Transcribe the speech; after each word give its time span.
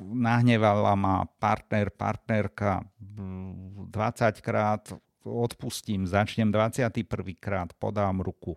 nahnevala 0.00 0.94
ma 0.94 1.24
partner, 1.38 1.90
partnerka 1.90 2.84
20 3.00 4.40
krát, 4.40 4.92
odpustím, 5.24 6.06
začnem 6.06 6.52
21 6.52 7.34
krát, 7.40 7.72
podám 7.74 8.20
ruku. 8.20 8.56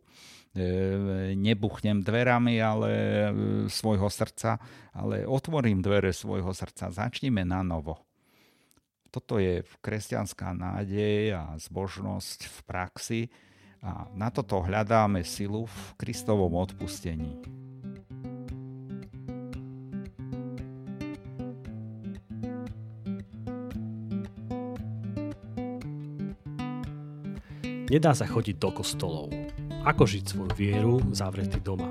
E, 0.50 1.36
nebuchnem 1.38 2.02
dverami 2.02 2.62
ale 2.62 2.92
e, 2.92 3.30
svojho 3.70 4.10
srdca, 4.10 4.58
ale 4.94 5.26
otvorím 5.26 5.82
dvere 5.82 6.14
svojho 6.14 6.54
srdca. 6.54 6.90
Začnime 6.90 7.46
na 7.46 7.62
novo. 7.62 8.02
Toto 9.10 9.42
je 9.42 9.66
kresťanská 9.82 10.54
nádej 10.54 11.34
a 11.34 11.58
zbožnosť 11.58 12.40
v 12.46 12.58
praxi 12.66 13.22
a 13.82 14.06
na 14.14 14.30
toto 14.30 14.62
hľadáme 14.62 15.26
silu 15.26 15.66
v 15.66 15.80
Kristovom 15.98 16.54
odpustení. 16.60 17.42
Nedá 27.90 28.14
sa 28.14 28.30
chodiť 28.30 28.62
do 28.62 28.70
kostolov. 28.70 29.34
Ako 29.82 30.06
žiť 30.06 30.22
svoju 30.30 30.54
vieru 30.54 31.02
zavretý 31.10 31.58
doma? 31.58 31.90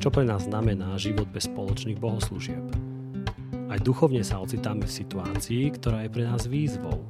Čo 0.00 0.08
pre 0.08 0.24
nás 0.24 0.48
znamená 0.48 0.96
život 0.96 1.28
bez 1.28 1.44
spoločných 1.52 2.00
bohoslúžieb? 2.00 2.64
Aj 3.68 3.76
duchovne 3.76 4.24
sa 4.24 4.40
ocitáme 4.40 4.88
v 4.88 4.96
situácii, 5.04 5.76
ktorá 5.76 6.08
je 6.08 6.10
pre 6.16 6.24
nás 6.24 6.48
výzvou. 6.48 7.04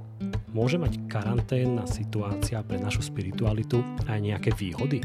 Môže 0.50 0.82
mať 0.82 0.98
karanténna 1.06 1.86
situácia 1.86 2.58
pre 2.66 2.74
našu 2.82 3.06
spiritualitu 3.06 3.86
aj 4.10 4.18
nejaké 4.18 4.50
výhody? 4.58 4.98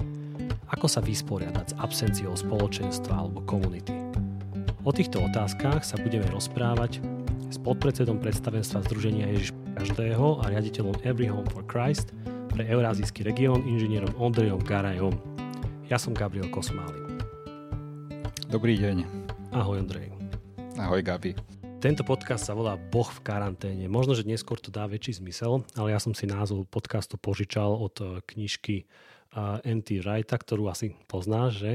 Ako 0.73 0.89
sa 0.89 0.97
vysporiadať 0.97 1.65
s 1.69 1.77
absenciou 1.77 2.33
spoločenstva 2.33 3.13
alebo 3.13 3.45
komunity? 3.45 3.93
O 4.81 4.89
týchto 4.89 5.21
otázkach 5.21 5.85
sa 5.85 6.01
budeme 6.01 6.25
rozprávať 6.33 6.97
s 7.53 7.61
podpredsedom 7.61 8.17
predstavenstva 8.17 8.89
Združenia 8.89 9.29
Ježiš 9.37 9.53
každého 9.77 10.41
a 10.41 10.49
riaditeľom 10.49 10.97
Every 11.05 11.29
Home 11.29 11.45
for 11.53 11.61
Christ– 11.69 12.09
pre 12.59 12.67
Eurázijský 12.75 13.23
región 13.23 13.63
inžinierom 13.63 14.11
Ondrejom 14.19 14.59
Garajom. 14.59 15.15
Ja 15.87 15.95
som 15.95 16.11
Gabriel 16.11 16.51
Kosmály. 16.51 17.23
Dobrý 18.51 18.75
deň. 18.75 19.07
Ahoj 19.55 19.79
Ondrej. 19.79 20.11
Ahoj 20.75 20.99
Gabi. 20.99 21.39
Tento 21.79 22.03
podcast 22.03 22.43
sa 22.43 22.51
volá 22.51 22.75
Boh 22.75 23.07
v 23.07 23.23
karanténe. 23.23 23.87
Možno, 23.87 24.11
že 24.11 24.27
neskôr 24.27 24.59
to 24.59 24.75
dá 24.75 24.83
väčší 24.91 25.23
zmysel, 25.23 25.63
ale 25.79 25.95
ja 25.95 26.03
som 26.03 26.11
si 26.11 26.27
názov 26.27 26.67
podcastu 26.67 27.15
požičal 27.15 27.79
od 27.79 27.95
eh, 28.03 28.19
knižky 28.27 28.83
eh, 28.83 29.63
N.T. 29.63 30.03
Wrighta, 30.03 30.35
ktorú 30.35 30.67
asi 30.67 30.99
poznáš, 31.07 31.63
že? 31.63 31.73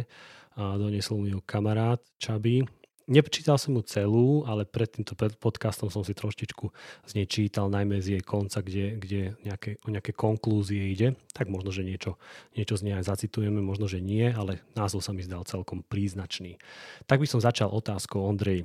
Doniesol 0.52 1.16
mi 1.24 1.32
ju 1.32 1.40
kamarát 1.48 2.04
Čaby 2.20 2.83
Neprečítal 3.04 3.60
som 3.60 3.76
mu 3.76 3.84
celú, 3.84 4.48
ale 4.48 4.64
pred 4.64 4.88
týmto 4.88 5.12
podcastom 5.36 5.92
som 5.92 6.00
si 6.00 6.16
troštičku 6.16 6.72
z 7.04 7.12
nej 7.12 7.28
čítal, 7.28 7.68
najmä 7.68 8.00
z 8.00 8.16
jej 8.16 8.22
konca, 8.24 8.64
kde, 8.64 8.96
kde 8.96 9.20
nejaké, 9.44 9.76
o 9.84 9.92
nejaké 9.92 10.16
konklúzie 10.16 10.88
ide. 10.88 11.12
Tak 11.36 11.52
možno, 11.52 11.68
že 11.68 11.84
niečo, 11.84 12.16
niečo 12.56 12.80
z 12.80 12.88
nej 12.88 12.96
aj 12.96 13.12
zacitujeme, 13.12 13.60
možno, 13.60 13.92
že 13.92 14.00
nie, 14.00 14.32
ale 14.32 14.64
názov 14.72 15.04
sa 15.04 15.12
mi 15.12 15.20
zdal 15.20 15.44
celkom 15.44 15.84
príznačný. 15.84 16.56
Tak 17.04 17.20
by 17.20 17.28
som 17.28 17.44
začal 17.44 17.68
otázkou, 17.76 18.24
Ondrej. 18.24 18.64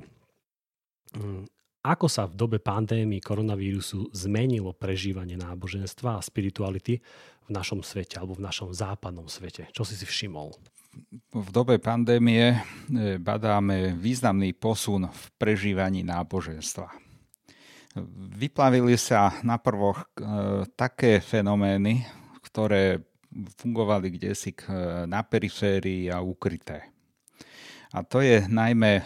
Mm, 1.12 1.44
ako 1.84 2.08
sa 2.08 2.24
v 2.24 2.32
dobe 2.32 2.64
pandémii 2.64 3.20
koronavírusu 3.20 4.08
zmenilo 4.16 4.72
prežívanie 4.72 5.36
náboženstva 5.36 6.16
a 6.16 6.24
spirituality 6.24 7.04
v 7.44 7.50
našom 7.52 7.84
svete 7.84 8.16
alebo 8.16 8.40
v 8.40 8.44
našom 8.48 8.72
západnom 8.72 9.28
svete? 9.28 9.68
Čo 9.76 9.84
si 9.84 10.00
si 10.00 10.08
všimol? 10.08 10.56
V 11.30 11.48
dobe 11.54 11.78
pandémie 11.78 12.54
e, 12.54 12.58
badáme 13.18 13.94
významný 13.94 14.52
posun 14.54 15.06
v 15.06 15.22
prežívaní 15.38 16.02
náboženstva. 16.02 16.90
Vyplavili 18.38 18.94
sa 18.98 19.34
na 19.46 19.58
prvoch 19.58 20.02
e, 20.02 20.06
také 20.74 21.22
fenomény, 21.22 22.06
ktoré 22.42 22.98
fungovali 23.58 24.18
kdesi 24.18 24.50
e, 24.50 24.58
na 25.06 25.22
periférii 25.22 26.10
a 26.10 26.18
ukryté. 26.18 26.90
A 27.90 28.06
to 28.06 28.22
je 28.22 28.46
najmä 28.46 29.02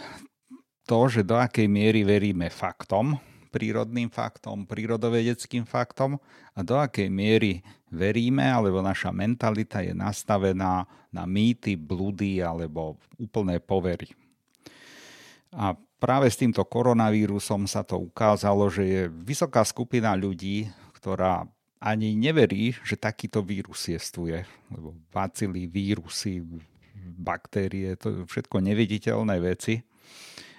to, 0.85 1.09
že 1.09 1.25
do 1.25 1.37
akej 1.41 1.65
miery 1.65 2.05
veríme 2.05 2.49
faktom, 2.53 3.17
prírodným 3.55 4.11
faktom, 4.11 4.67
prírodovedeckým 4.67 5.63
faktom 5.63 6.19
a 6.51 6.59
do 6.59 6.75
akej 6.75 7.07
miery 7.07 7.63
veríme, 7.87 8.43
alebo 8.43 8.83
naša 8.83 9.15
mentalita 9.15 9.79
je 9.79 9.95
nastavená 9.95 10.83
na 11.07 11.23
mýty, 11.23 11.79
blúdy 11.79 12.43
alebo 12.43 12.99
úplné 13.15 13.63
povery. 13.63 14.11
A 15.55 15.71
práve 15.95 16.27
s 16.27 16.35
týmto 16.35 16.67
koronavírusom 16.67 17.63
sa 17.63 17.87
to 17.87 17.95
ukázalo, 17.95 18.67
že 18.67 18.83
je 18.83 19.01
vysoká 19.07 19.63
skupina 19.63 20.11
ľudí, 20.11 20.67
ktorá 20.99 21.47
ani 21.79 22.11
neverí, 22.19 22.75
že 22.83 22.99
takýto 22.99 23.39
vírus 23.39 23.87
jestuje. 23.87 24.43
Lebo 24.67 24.91
bacily, 25.15 25.63
vírusy, 25.63 26.43
baktérie, 27.15 27.95
to 27.95 28.27
všetko 28.27 28.59
neviditeľné 28.59 29.39
veci. 29.39 29.79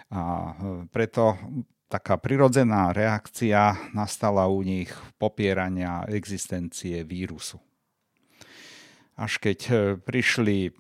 A 0.09 0.55
preto 0.89 1.37
taká 1.87 2.19
prirodzená 2.19 2.91
reakcia 2.91 3.95
nastala 3.95 4.51
u 4.51 4.63
nich 4.63 4.91
popierania 5.23 6.03
existencie 6.11 7.07
vírusu. 7.07 7.63
Až 9.17 9.41
keď 9.41 9.59
e, 9.67 9.75
prišli 9.97 10.77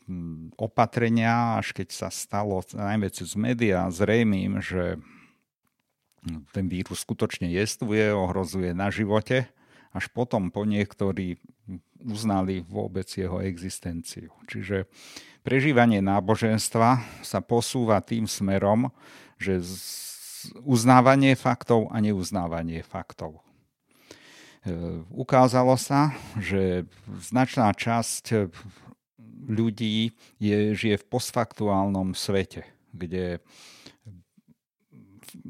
opatrenia, 0.60 1.56
až 1.56 1.72
keď 1.72 1.88
sa 1.88 2.08
stalo 2.12 2.60
najmä 2.68 3.08
cez 3.08 3.32
médiá 3.32 3.88
zrejmým, 3.88 4.60
že 4.60 5.00
ten 6.52 6.66
vírus 6.66 7.06
skutočne 7.06 7.48
jestvuje, 7.48 8.12
ohrozuje 8.12 8.74
na 8.74 8.90
živote, 8.90 9.48
až 9.94 10.12
potom 10.12 10.52
po 10.52 10.68
niektorí 10.68 11.40
uznali 12.04 12.60
vôbec 12.66 13.08
jeho 13.08 13.40
existenciu. 13.40 14.28
Čiže 14.44 14.84
prežívanie 15.40 16.04
náboženstva 16.04 17.00
sa 17.24 17.40
posúva 17.40 18.04
tým 18.04 18.28
smerom, 18.28 18.92
že 19.40 19.64
uznávanie 20.62 21.34
faktov 21.38 21.88
a 21.90 22.00
neuznávanie 22.02 22.82
faktov. 22.84 23.38
E, 23.38 23.40
ukázalo 25.10 25.78
sa, 25.78 26.12
že 26.38 26.86
značná 27.22 27.70
časť 27.72 28.50
ľudí 29.46 30.10
je, 30.42 30.74
žije 30.74 30.96
v 30.98 31.08
postfaktuálnom 31.08 32.18
svete, 32.18 32.66
kde 32.90 33.38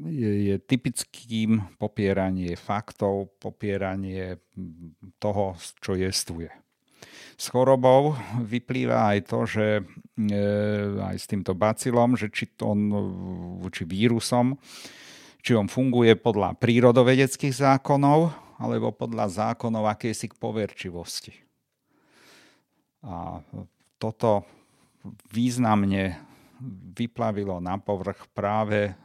je, 0.05 0.57
typickým 0.61 1.65
popieranie 1.77 2.53
faktov, 2.59 3.33
popieranie 3.41 4.37
toho, 5.17 5.57
čo 5.81 5.97
jestvuje. 5.97 6.49
S 7.37 7.53
chorobou 7.53 8.17
vyplýva 8.41 9.13
aj 9.13 9.19
to, 9.29 9.39
že 9.45 9.67
e, 9.77 9.83
aj 10.97 11.15
s 11.21 11.29
týmto 11.29 11.53
bacilom, 11.53 12.17
že 12.17 12.33
či, 12.33 12.49
on, 12.65 12.89
či 13.69 13.85
vírusom, 13.85 14.57
či 15.45 15.53
on 15.53 15.69
funguje 15.69 16.17
podľa 16.17 16.57
prírodovedeckých 16.57 17.53
zákonov 17.53 18.33
alebo 18.57 18.89
podľa 18.89 19.53
zákonov 19.53 19.85
akejsi 19.85 20.33
poverčivosti. 20.33 21.37
A 23.05 23.37
toto 24.01 24.49
významne 25.29 26.17
vyplavilo 26.97 27.61
na 27.61 27.77
povrch 27.77 28.25
práve 28.33 28.97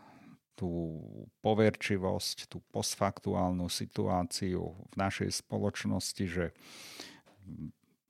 tú 0.56 1.00
poverčivosť, 1.44 2.48
tú 2.48 2.64
postfaktuálnu 2.72 3.68
situáciu 3.68 4.72
v 4.72 4.94
našej 4.96 5.44
spoločnosti, 5.44 6.24
že 6.24 6.56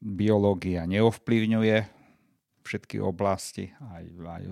biológia 0.02 0.82
neovplyvňuje 0.90 2.02
všetky 2.62 2.98
oblasti, 2.98 3.70
aj, 3.78 4.04
aj 4.18 4.42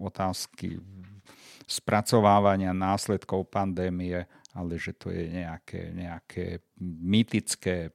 otázky 0.00 0.80
spracovávania 1.68 2.72
následkov 2.76 3.48
pandémie, 3.52 4.24
ale 4.56 4.72
že 4.80 4.96
to 4.96 5.12
je 5.12 5.28
nejaké, 5.28 5.92
nejaké 5.92 6.64
mytické 6.80 7.92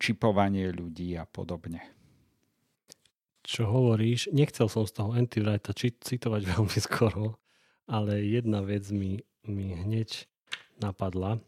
čipovanie 0.00 0.72
ľudí 0.72 1.16
a 1.20 1.28
podobne. 1.28 1.84
Čo 3.48 3.68
hovoríš, 3.68 4.28
nechcel 4.32 4.68
som 4.68 4.84
z 4.84 4.92
toho 4.92 5.16
Antiwrighta 5.16 5.72
citovať 5.76 6.42
veľmi 6.56 6.78
skoro, 6.80 7.40
ale 7.88 8.20
jedna 8.24 8.60
vec 8.60 8.88
mi, 8.92 9.24
mi 9.48 9.72
hneď 9.72 10.28
napadla. 10.80 11.40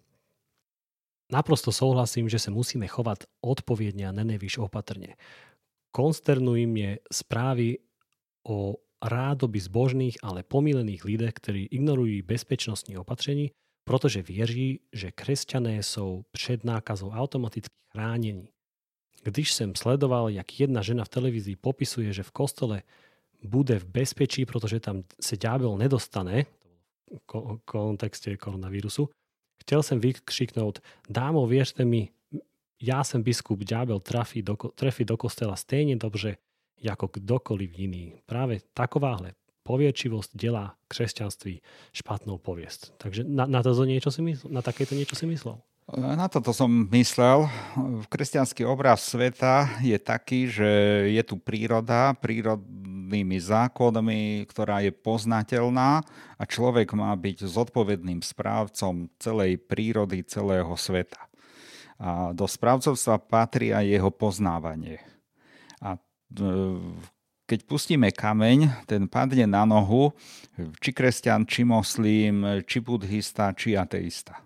Naprosto 1.31 1.71
souhlasím, 1.71 2.27
že 2.27 2.43
sa 2.43 2.51
musíme 2.51 2.91
chovať 2.91 3.31
odpoviedne 3.39 4.11
a 4.11 4.13
nenevýš 4.15 4.59
opatrne. 4.59 5.15
Konsternujú 5.95 6.67
je 6.75 6.99
správy 7.11 7.79
o 8.47 8.79
rádoby 9.01 9.59
zbožných, 9.63 10.21
ale 10.23 10.43
pomílených 10.43 11.07
lidech, 11.07 11.35
ktorí 11.39 11.63
ignorujú 11.71 12.21
bezpečnostní 12.27 12.99
opatrení, 12.99 13.51
protože 13.87 14.23
věří, 14.23 14.81
že 14.93 15.11
kresťané 15.11 15.83
jsou 15.83 16.23
před 16.31 16.65
nákazou 16.65 17.11
automaticky 17.11 17.75
chránení. 17.93 18.49
Když 19.23 19.53
jsem 19.53 19.75
sledoval, 19.75 20.29
jak 20.31 20.61
jedna 20.61 20.83
žena 20.83 21.05
v 21.05 21.09
televízii 21.09 21.57
popisuje, 21.57 22.13
že 22.13 22.23
v 22.23 22.31
kostole 22.31 22.83
bude 23.45 23.79
v 23.79 23.85
bezpečí, 23.85 24.47
protože 24.47 24.81
tam 24.81 25.03
se 25.21 25.37
ďábel 25.37 25.79
nedostane, 25.79 26.47
kontexte 27.65 28.37
koronavírusu. 28.37 29.09
Chcel 29.61 29.83
som 29.83 30.01
vykřiknout, 30.01 30.81
dámo, 31.09 31.47
věřte 31.47 31.85
mi, 31.85 32.09
ja 32.81 33.05
som 33.05 33.21
biskup, 33.21 33.61
ďábel 33.61 34.01
trafí 34.01 34.41
do, 34.41 34.57
trefí 34.57 35.05
do 35.05 35.17
kostela 35.21 35.57
stejne 35.57 36.01
dobře, 36.01 36.41
ako 36.81 37.13
kdokoliv 37.21 37.77
iný. 37.77 38.17
Práve 38.25 38.65
takováhle 38.73 39.37
poviečivosť 39.69 40.33
delá 40.33 40.81
kresťanství 40.89 41.61
špatnou 41.93 42.41
poviesť. 42.41 42.97
Takže 42.97 43.29
na, 43.29 43.45
na, 43.45 43.61
to 43.61 43.77
niečo 43.85 44.09
si 44.09 44.25
myslel, 44.25 44.49
na 44.49 44.65
takéto 44.65 44.97
niečo 44.97 45.13
si 45.13 45.29
myslel? 45.29 45.61
Na 45.91 46.31
toto 46.31 46.55
som 46.55 46.71
myslel. 46.95 47.51
Kresťanský 48.09 48.63
obraz 48.63 49.11
sveta 49.11 49.83
je 49.83 49.99
taký, 49.99 50.47
že 50.47 50.71
je 51.11 51.23
tu 51.27 51.35
príroda, 51.35 52.15
prírodnými 53.11 53.43
zákonmi, 53.43 54.47
ktorá 54.47 54.87
je 54.87 54.95
poznateľná 54.95 56.07
a 56.39 56.43
človek 56.47 56.95
má 56.95 57.11
byť 57.19 57.43
zodpovedným 57.43 58.23
správcom 58.23 59.11
celej 59.19 59.59
prírody, 59.67 60.23
celého 60.23 60.71
sveta. 60.79 61.19
A 61.99 62.31
do 62.31 62.47
správcovstva 62.47 63.19
patrí 63.19 63.75
aj 63.75 63.83
jeho 63.83 64.15
poznávanie. 64.15 65.03
A 65.83 65.99
e, 65.99 66.01
keď 67.51 67.61
pustíme 67.67 68.15
kameň, 68.15 68.87
ten 68.87 69.11
padne 69.11 69.51
na 69.51 69.67
nohu, 69.67 70.15
či 70.79 70.95
kresťan, 70.95 71.51
či 71.51 71.67
moslím, 71.67 72.63
či 72.63 72.79
buddhista, 72.79 73.51
či 73.59 73.75
ateista 73.75 74.39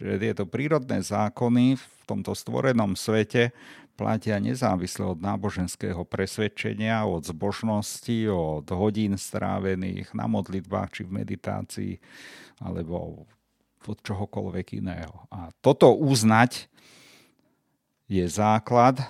že 0.00 0.16
tieto 0.16 0.48
prírodné 0.48 1.04
zákony 1.04 1.76
v 1.76 1.84
tomto 2.08 2.32
stvorenom 2.32 2.96
svete 2.96 3.52
platia 4.00 4.40
nezávisle 4.40 5.12
od 5.12 5.20
náboženského 5.20 6.08
presvedčenia, 6.08 7.04
od 7.04 7.28
zbožnosti, 7.28 8.32
od 8.32 8.64
hodín 8.72 9.20
strávených 9.20 10.16
na 10.16 10.24
modlitbách 10.24 10.88
či 10.88 11.02
v 11.04 11.20
meditácii, 11.20 11.92
alebo 12.64 13.28
od 13.84 13.98
čohokoľvek 14.00 14.80
iného. 14.80 15.28
A 15.28 15.52
toto 15.60 15.92
uznať 15.92 16.72
je 18.08 18.24
základ 18.24 19.04
e, 19.04 19.06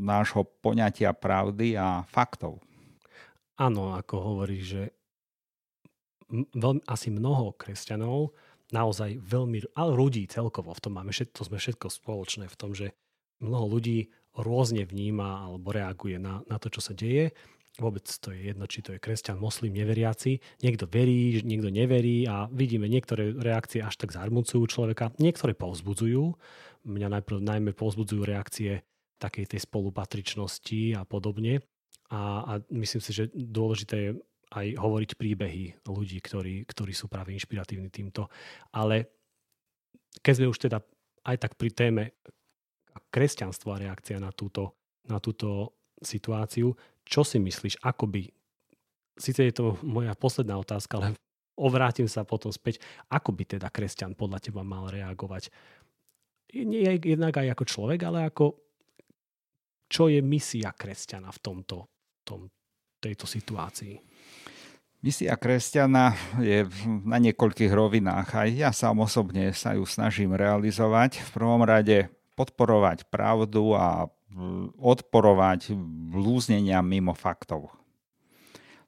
nášho 0.00 0.48
poňatia 0.64 1.12
pravdy 1.12 1.76
a 1.76 2.08
faktov. 2.08 2.64
Áno, 3.60 3.92
ako 4.00 4.14
hovorí, 4.16 4.64
že 4.64 4.96
veľmi, 6.32 6.88
asi 6.88 7.12
mnoho 7.12 7.52
kresťanov 7.52 8.32
naozaj 8.70 9.20
veľmi, 9.24 9.72
ale 9.72 9.92
ľudí 9.96 10.28
celkovo 10.28 10.72
v 10.76 10.82
tom 10.82 10.92
máme, 11.00 11.12
všetko, 11.12 11.34
to 11.34 11.48
sme 11.48 11.58
všetko 11.58 11.86
spoločné 11.88 12.44
v 12.48 12.58
tom, 12.58 12.76
že 12.76 12.92
mnoho 13.40 13.78
ľudí 13.78 14.12
rôzne 14.38 14.86
vníma 14.86 15.48
alebo 15.50 15.74
reaguje 15.74 16.20
na, 16.20 16.42
na 16.46 16.56
to, 16.60 16.70
čo 16.70 16.80
sa 16.84 16.92
deje. 16.94 17.34
Vôbec 17.78 18.02
to 18.02 18.34
je 18.34 18.50
jedno, 18.50 18.66
či 18.66 18.82
to 18.82 18.90
je 18.90 19.02
kresťan, 19.02 19.38
moslim, 19.38 19.70
neveriaci. 19.70 20.42
Niekto 20.66 20.90
verí, 20.90 21.38
niekto 21.46 21.70
neverí 21.70 22.26
a 22.26 22.50
vidíme 22.50 22.90
niektoré 22.90 23.30
reakcie 23.30 23.78
až 23.78 23.94
tak 23.94 24.10
zarmucujú 24.10 24.66
človeka, 24.66 25.14
niektoré 25.22 25.54
povzbudzujú. 25.54 26.34
Mňa 26.82 27.08
najprv 27.18 27.38
najmä 27.38 27.70
povzbudzujú 27.78 28.26
reakcie 28.26 28.82
takej 29.22 29.54
tej 29.54 29.60
spolupatričnosti 29.62 30.98
a 30.98 31.06
podobne. 31.06 31.62
A, 32.10 32.42
a 32.42 32.52
myslím 32.74 32.98
si, 32.98 33.14
že 33.14 33.30
dôležité 33.30 33.94
je 33.94 34.10
aj 34.48 34.66
hovoriť 34.80 35.10
príbehy 35.16 35.64
ľudí, 35.84 36.18
ktorí, 36.24 36.64
ktorí 36.64 36.92
sú 36.96 37.10
práve 37.10 37.36
inšpiratívni 37.36 37.92
týmto. 37.92 38.32
Ale 38.72 39.08
keď 40.24 40.32
sme 40.40 40.50
už 40.50 40.58
teda 40.58 40.78
aj 41.28 41.36
tak 41.36 41.52
pri 41.60 41.70
téme 41.72 42.02
kresťanstvo 43.12 43.76
a 43.76 43.80
reakcia 43.80 44.16
na 44.16 44.32
túto, 44.32 44.76
na 45.06 45.20
túto 45.20 45.76
situáciu, 46.00 46.72
čo 47.04 47.22
si 47.24 47.40
myslíš, 47.40 47.84
ako 47.84 48.04
by, 48.08 48.22
síce 49.16 49.40
je 49.44 49.54
to 49.54 49.76
moja 49.84 50.12
posledná 50.16 50.56
otázka, 50.56 51.00
ale 51.00 51.08
ovrátim 51.58 52.06
sa 52.08 52.24
potom 52.24 52.52
späť, 52.52 52.80
ako 53.12 53.34
by 53.34 53.58
teda 53.58 53.68
kresťan 53.68 54.14
podľa 54.14 54.38
teba 54.40 54.62
mal 54.64 54.88
reagovať? 54.88 55.50
Nie 56.54 56.96
jednak 56.96 57.36
aj 57.36 57.52
ako 57.52 57.64
človek, 57.68 58.00
ale 58.08 58.24
ako 58.28 58.56
čo 59.88 60.12
je 60.12 60.20
misia 60.20 60.72
kresťana 60.72 61.32
v 61.32 61.38
tomto, 61.40 61.76
tom, 62.24 62.48
tejto 63.00 63.24
situácii? 63.24 63.96
Misia 64.98 65.38
kresťana 65.38 66.18
je 66.42 66.66
na 67.06 67.22
niekoľkých 67.22 67.70
rovinách. 67.70 68.34
Aj 68.34 68.50
ja 68.50 68.74
sám 68.74 68.98
osobne 69.06 69.54
sa 69.54 69.78
ju 69.78 69.86
snažím 69.86 70.34
realizovať. 70.34 71.22
V 71.22 71.30
prvom 71.38 71.62
rade 71.62 72.10
podporovať 72.34 73.06
pravdu 73.06 73.78
a 73.78 74.10
odporovať 74.74 75.70
blúznenia 76.10 76.82
mimo 76.82 77.14
faktov. 77.14 77.70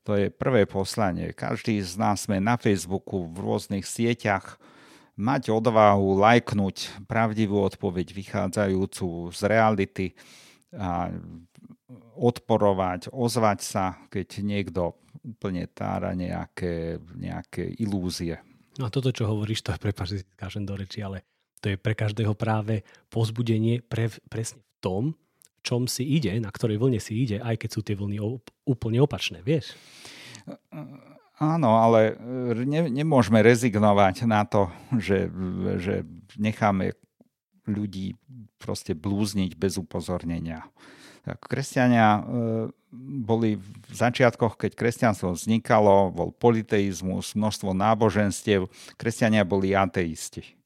To 0.03 0.19
je 0.19 0.35
prvé 0.35 0.67
poslanie. 0.67 1.31
Každý 1.31 1.79
z 1.79 1.95
nás 1.95 2.27
sme 2.27 2.43
na 2.43 2.59
Facebooku, 2.59 3.31
v 3.31 3.39
rôznych 3.47 3.87
sieťach, 3.87 4.59
mať 5.15 5.55
odvahu 5.55 6.19
lajknúť 6.19 7.07
pravdivú 7.07 7.63
odpoveď 7.63 8.11
vychádzajúcu 8.11 9.31
z 9.31 9.41
reality 9.47 10.07
a 10.75 11.15
odporovať, 12.19 13.15
ozvať 13.15 13.59
sa, 13.63 13.85
keď 14.11 14.29
niekto 14.43 14.99
úplne 15.21 15.69
tára 15.71 16.17
nejaké, 16.17 16.97
nejaké 17.17 17.69
ilúzie. 17.81 18.41
No 18.79 18.89
a 18.89 18.93
toto, 18.93 19.13
čo 19.13 19.29
hovoríš, 19.29 19.61
to 19.61 19.75
je, 19.75 19.79
prepáč, 19.83 20.25
skážem 20.37 20.65
do 20.65 20.73
reči, 20.79 21.05
ale 21.05 21.27
to 21.61 21.69
je 21.69 21.77
pre 21.77 21.93
každého 21.93 22.33
práve 22.33 22.81
pozbudenie 23.13 23.85
pre, 23.85 24.09
presne 24.33 24.65
v 24.65 24.73
tom, 24.81 25.05
čom 25.61 25.85
si 25.85 26.09
ide, 26.09 26.33
na 26.41 26.49
ktorej 26.49 26.81
vlne 26.81 26.97
si 26.97 27.21
ide, 27.21 27.37
aj 27.37 27.61
keď 27.61 27.69
sú 27.69 27.81
tie 27.85 27.93
vlny 27.93 28.17
úplne 28.65 28.99
opačné, 29.05 29.45
vieš? 29.45 29.77
Áno, 31.41 31.77
ale 31.77 32.17
ne, 32.65 32.89
nemôžeme 32.89 33.45
rezignovať 33.45 34.25
na 34.25 34.49
to, 34.49 34.73
že, 34.97 35.29
že 35.77 35.95
necháme 36.41 36.97
ľudí 37.69 38.17
proste 38.57 38.97
blúzniť 38.97 39.57
bez 39.57 39.77
upozornenia. 39.77 40.65
Kresťania 41.25 42.09
e, 42.17 42.21
boli 43.23 43.61
v 43.61 43.93
začiatkoch, 43.95 44.59
keď 44.59 44.73
kresťanstvo 44.75 45.37
vznikalo, 45.37 46.11
bol 46.11 46.31
politeizmus, 46.35 47.39
množstvo 47.39 47.71
náboženstiev, 47.77 48.67
kresťania 48.99 49.47
boli 49.47 49.77
ateisti. 49.77 50.59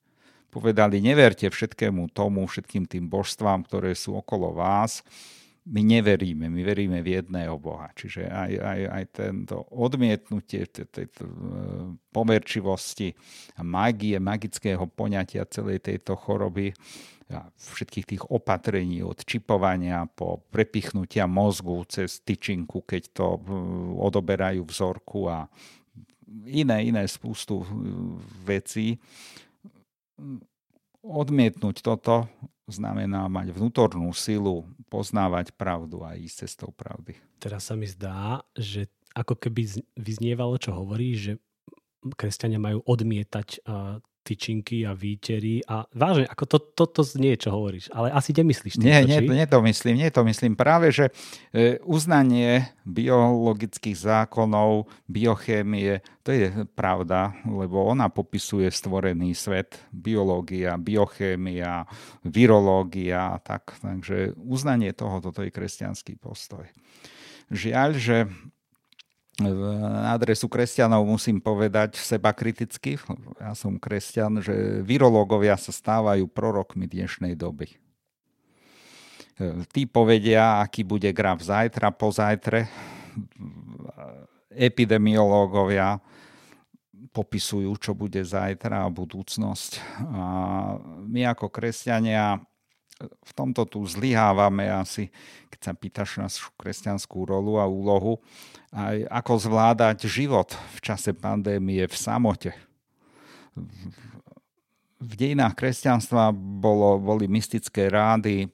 Povedali, 0.48 1.02
neverte 1.02 1.50
všetkému 1.50 2.14
tomu, 2.14 2.46
všetkým 2.46 2.86
tým 2.86 3.10
božstvám, 3.10 3.66
ktoré 3.66 3.98
sú 3.98 4.14
okolo 4.14 4.54
vás. 4.54 5.02
My 5.64 5.80
neveríme, 5.80 6.52
my 6.52 6.60
veríme 6.60 7.00
v 7.00 7.24
jedného 7.24 7.56
Boha. 7.56 7.88
Čiže 7.96 8.28
aj, 8.28 8.52
aj, 8.60 8.80
aj 8.84 9.04
tento 9.16 9.56
odmietnutie 9.72 10.68
tejto 10.68 11.24
pomerčivosti 12.12 13.16
a 13.56 13.64
magie, 13.64 14.20
magického 14.20 14.84
poňatia 14.84 15.48
celej 15.48 15.80
tejto 15.80 16.20
choroby 16.20 16.76
všetkých 17.56 18.06
tých 18.06 18.22
opatrení 18.28 19.00
od 19.00 19.24
čipovania 19.24 20.04
po 20.12 20.44
prepichnutia 20.52 21.24
mozgu 21.24 21.88
cez 21.88 22.20
tyčinku, 22.20 22.84
keď 22.84 23.02
to 23.16 23.26
hm, 23.40 23.96
odoberajú 23.96 24.62
vzorku 24.68 25.32
a 25.32 25.48
iné, 26.44 26.92
iné 26.92 27.08
spústu 27.08 27.64
hm, 27.64 28.20
vecí. 28.44 29.00
Odmietnúť 31.04 31.80
toto 31.80 32.28
znamená 32.68 33.28
mať 33.28 33.52
vnútornú 33.52 34.08
silu, 34.16 34.64
poznávať 34.88 35.52
pravdu 35.52 36.00
a 36.00 36.16
ísť 36.16 36.48
cestou 36.48 36.72
pravdy. 36.72 37.16
Teraz 37.36 37.68
sa 37.68 37.76
mi 37.76 37.84
zdá, 37.84 38.40
že 38.56 38.88
ako 39.14 39.36
keby 39.38 39.84
vyznievalo, 39.94 40.58
čo 40.58 40.74
hovorí, 40.74 41.14
že 41.14 41.32
kresťania 42.16 42.60
majú 42.60 42.82
odmietať 42.84 43.64
tyčinky 44.24 44.88
a 44.88 44.96
výtery 44.96 45.60
a 45.68 45.84
vážne, 45.92 46.24
ako 46.24 46.44
to, 46.48 46.58
to, 46.72 46.84
to 46.88 47.02
znie, 47.04 47.36
čo 47.36 47.52
hovoríš, 47.52 47.92
ale 47.92 48.08
asi 48.08 48.32
nemyslíš 48.32 48.80
týmto, 48.80 48.88
Nie, 48.88 49.04
nie, 49.04 49.20
nie 49.20 49.44
to 49.44 49.60
myslím, 49.60 50.00
nie 50.00 50.08
to 50.08 50.24
myslím. 50.24 50.56
Práve, 50.56 50.88
že 50.88 51.12
e, 51.52 51.76
uznanie 51.84 52.72
biologických 52.88 53.92
zákonov, 54.00 54.88
biochémie, 55.04 56.00
to 56.24 56.32
je 56.32 56.48
pravda, 56.72 57.36
lebo 57.44 57.84
ona 57.84 58.08
popisuje 58.08 58.72
stvorený 58.72 59.36
svet, 59.36 59.76
biológia, 59.92 60.80
biochémia, 60.80 61.84
virológia, 62.24 63.36
tak, 63.44 63.76
takže 63.84 64.32
uznanie 64.40 64.96
toho, 64.96 65.20
toto 65.20 65.44
je 65.44 65.52
kresťanský 65.52 66.16
postoj. 66.16 66.64
Žiaľ, 67.52 67.90
že 68.00 68.16
na 69.40 70.14
adresu 70.14 70.46
kresťanov 70.46 71.02
musím 71.02 71.42
povedať 71.42 71.98
seba 71.98 72.30
kriticky, 72.30 72.94
ja 73.42 73.50
som 73.58 73.82
kresťan, 73.82 74.38
že 74.38 74.82
virológovia 74.86 75.58
sa 75.58 75.74
stávajú 75.74 76.30
prorokmi 76.30 76.86
dnešnej 76.86 77.34
doby. 77.34 77.74
Tí 79.74 79.90
povedia, 79.90 80.62
aký 80.62 80.86
bude 80.86 81.10
graf 81.10 81.42
zajtra, 81.42 81.90
pozajtre. 81.90 82.70
Epidemiológovia 84.54 85.98
popisujú, 87.10 87.74
čo 87.82 87.98
bude 87.98 88.22
zajtra 88.22 88.86
a 88.86 88.94
budúcnosť. 88.94 89.82
A 90.14 90.22
my 91.10 91.26
ako 91.34 91.50
kresťania 91.50 92.38
v 93.02 93.32
tomto 93.34 93.66
tu 93.66 93.82
zlyhávame 93.82 94.70
asi, 94.70 95.10
keď 95.50 95.60
sa 95.60 95.72
pýtaš 95.74 96.10
našu 96.22 96.48
kresťanskú 96.54 97.26
rolu 97.26 97.58
a 97.58 97.66
úlohu, 97.66 98.22
aj 98.70 99.06
ako 99.10 99.32
zvládať 99.38 100.06
život 100.06 100.54
v 100.74 100.78
čase 100.82 101.10
pandémie 101.14 101.86
v 101.86 101.96
samote. 101.96 102.54
V 105.04 105.12
dejinách 105.18 105.54
kresťanstva 105.58 106.30
bolo, 106.34 106.98
boli 107.02 107.26
mystické 107.26 107.90
rády, 107.90 108.48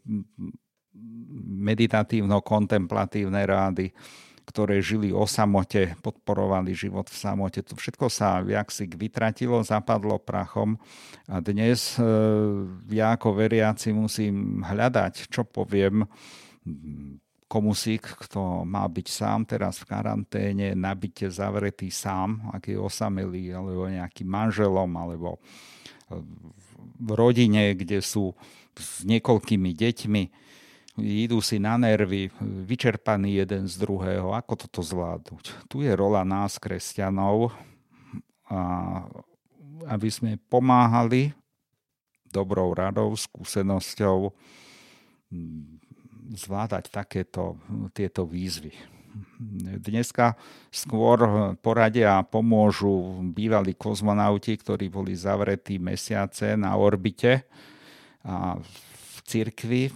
meditatívno-kontemplatívne 1.61 3.45
rády, 3.45 3.93
ktoré 4.51 4.83
žili 4.83 5.15
o 5.15 5.23
samote, 5.31 5.95
podporovali 6.03 6.75
život 6.75 7.07
v 7.07 7.15
samote. 7.15 7.63
To 7.63 7.79
všetko 7.79 8.11
sa 8.11 8.43
si 8.67 8.91
vytratilo, 8.91 9.63
zapadlo 9.63 10.19
prachom 10.19 10.75
a 11.31 11.39
dnes 11.39 11.95
e, 11.95 12.03
ja 12.91 13.15
ako 13.15 13.39
veriaci 13.39 13.95
musím 13.95 14.67
hľadať, 14.67 15.31
čo 15.31 15.47
poviem 15.47 16.03
komusík, 17.51 18.03
kto 18.27 18.63
má 18.63 18.87
byť 18.87 19.07
sám 19.11 19.43
teraz 19.43 19.83
v 19.83 19.91
karanténe, 19.91 20.75
nabite 20.75 21.27
zavretý 21.31 21.91
sám, 21.91 22.51
ak 22.55 22.71
je 22.71 22.79
osamelý, 22.79 23.51
alebo 23.51 23.91
nejakým 23.91 24.27
manželom, 24.27 24.91
alebo 24.95 25.43
v 27.01 27.11
rodine, 27.11 27.75
kde 27.75 27.99
sú 27.99 28.35
s 28.79 29.03
niekoľkými 29.03 29.71
deťmi 29.75 30.23
idú 31.01 31.41
si 31.41 31.57
na 31.59 31.81
nervy, 31.81 32.29
vyčerpaný 32.41 33.43
jeden 33.45 33.65
z 33.67 33.75
druhého. 33.81 34.33
Ako 34.37 34.55
toto 34.57 34.81
zvládnuť? 34.85 35.69
Tu 35.69 35.89
je 35.89 35.93
rola 35.97 36.25
nás, 36.25 36.61
kresťanov, 36.61 37.53
a 38.51 38.61
aby 39.89 40.09
sme 40.13 40.37
pomáhali 40.51 41.33
dobrou 42.31 42.75
radou, 42.75 43.11
skúsenosťou 43.15 44.35
zvládať 46.35 46.91
takéto, 46.91 47.59
tieto 47.91 48.27
výzvy. 48.27 48.75
Dneska 49.83 50.39
skôr 50.71 51.19
poradia 51.59 52.23
a 52.23 52.27
pomôžu 52.27 53.19
bývalí 53.35 53.75
kozmonauti, 53.75 54.55
ktorí 54.55 54.87
boli 54.87 55.19
zavretí 55.19 55.83
mesiace 55.83 56.55
na 56.55 56.79
orbite 56.79 57.43
a 58.23 58.55
v 58.63 59.17
cirkvi, 59.27 59.91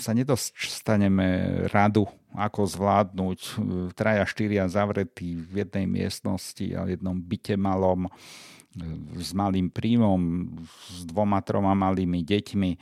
sa 0.00 0.12
nedostaneme 0.12 1.62
radu, 1.70 2.10
ako 2.36 2.68
zvládnuť 2.68 3.40
e, 3.40 3.50
traja, 3.96 4.28
štyria 4.28 4.68
zavretí 4.68 5.38
v 5.38 5.64
jednej 5.64 5.86
miestnosti 5.88 6.66
a 6.76 6.84
jednom 6.84 7.16
byte 7.16 7.56
malom 7.56 8.06
e, 8.06 8.10
s 9.16 9.32
malým 9.32 9.72
príjmom, 9.72 10.52
s 10.68 11.08
dvoma, 11.08 11.40
troma 11.40 11.72
malými 11.72 12.20
deťmi, 12.20 12.70
e, 12.74 12.78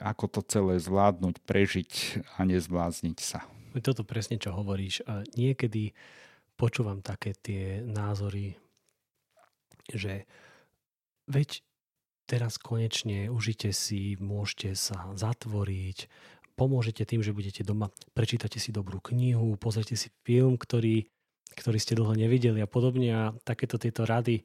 ako 0.00 0.24
to 0.32 0.40
celé 0.48 0.80
zvládnuť, 0.80 1.44
prežiť 1.44 1.92
a 2.40 2.48
nezblázniť 2.48 3.18
sa. 3.20 3.44
Toto 3.76 4.08
presne, 4.08 4.40
čo 4.40 4.56
hovoríš. 4.56 5.04
A 5.04 5.20
niekedy 5.36 5.92
počúvam 6.56 7.04
také 7.04 7.36
tie 7.36 7.84
názory, 7.84 8.56
že 9.92 10.24
veď 11.28 11.60
teraz 12.26 12.58
konečne 12.58 13.30
užite 13.30 13.70
si, 13.70 14.18
môžete 14.18 14.74
sa 14.74 15.12
zatvoriť, 15.14 15.98
pomôžete 16.56 17.04
tým, 17.04 17.20
že 17.20 17.36
budete 17.36 17.62
doma, 17.62 17.92
prečítate 18.16 18.56
si 18.56 18.72
dobrú 18.72 18.98
knihu, 19.12 19.60
pozrite 19.60 19.94
si 19.94 20.08
film, 20.24 20.56
ktorý, 20.56 21.04
ktorý 21.52 21.78
ste 21.78 21.94
dlho 21.94 22.16
nevideli 22.16 22.64
a 22.64 22.68
podobne 22.68 23.12
a 23.12 23.22
takéto 23.44 23.76
tieto 23.76 24.08
rady 24.08 24.42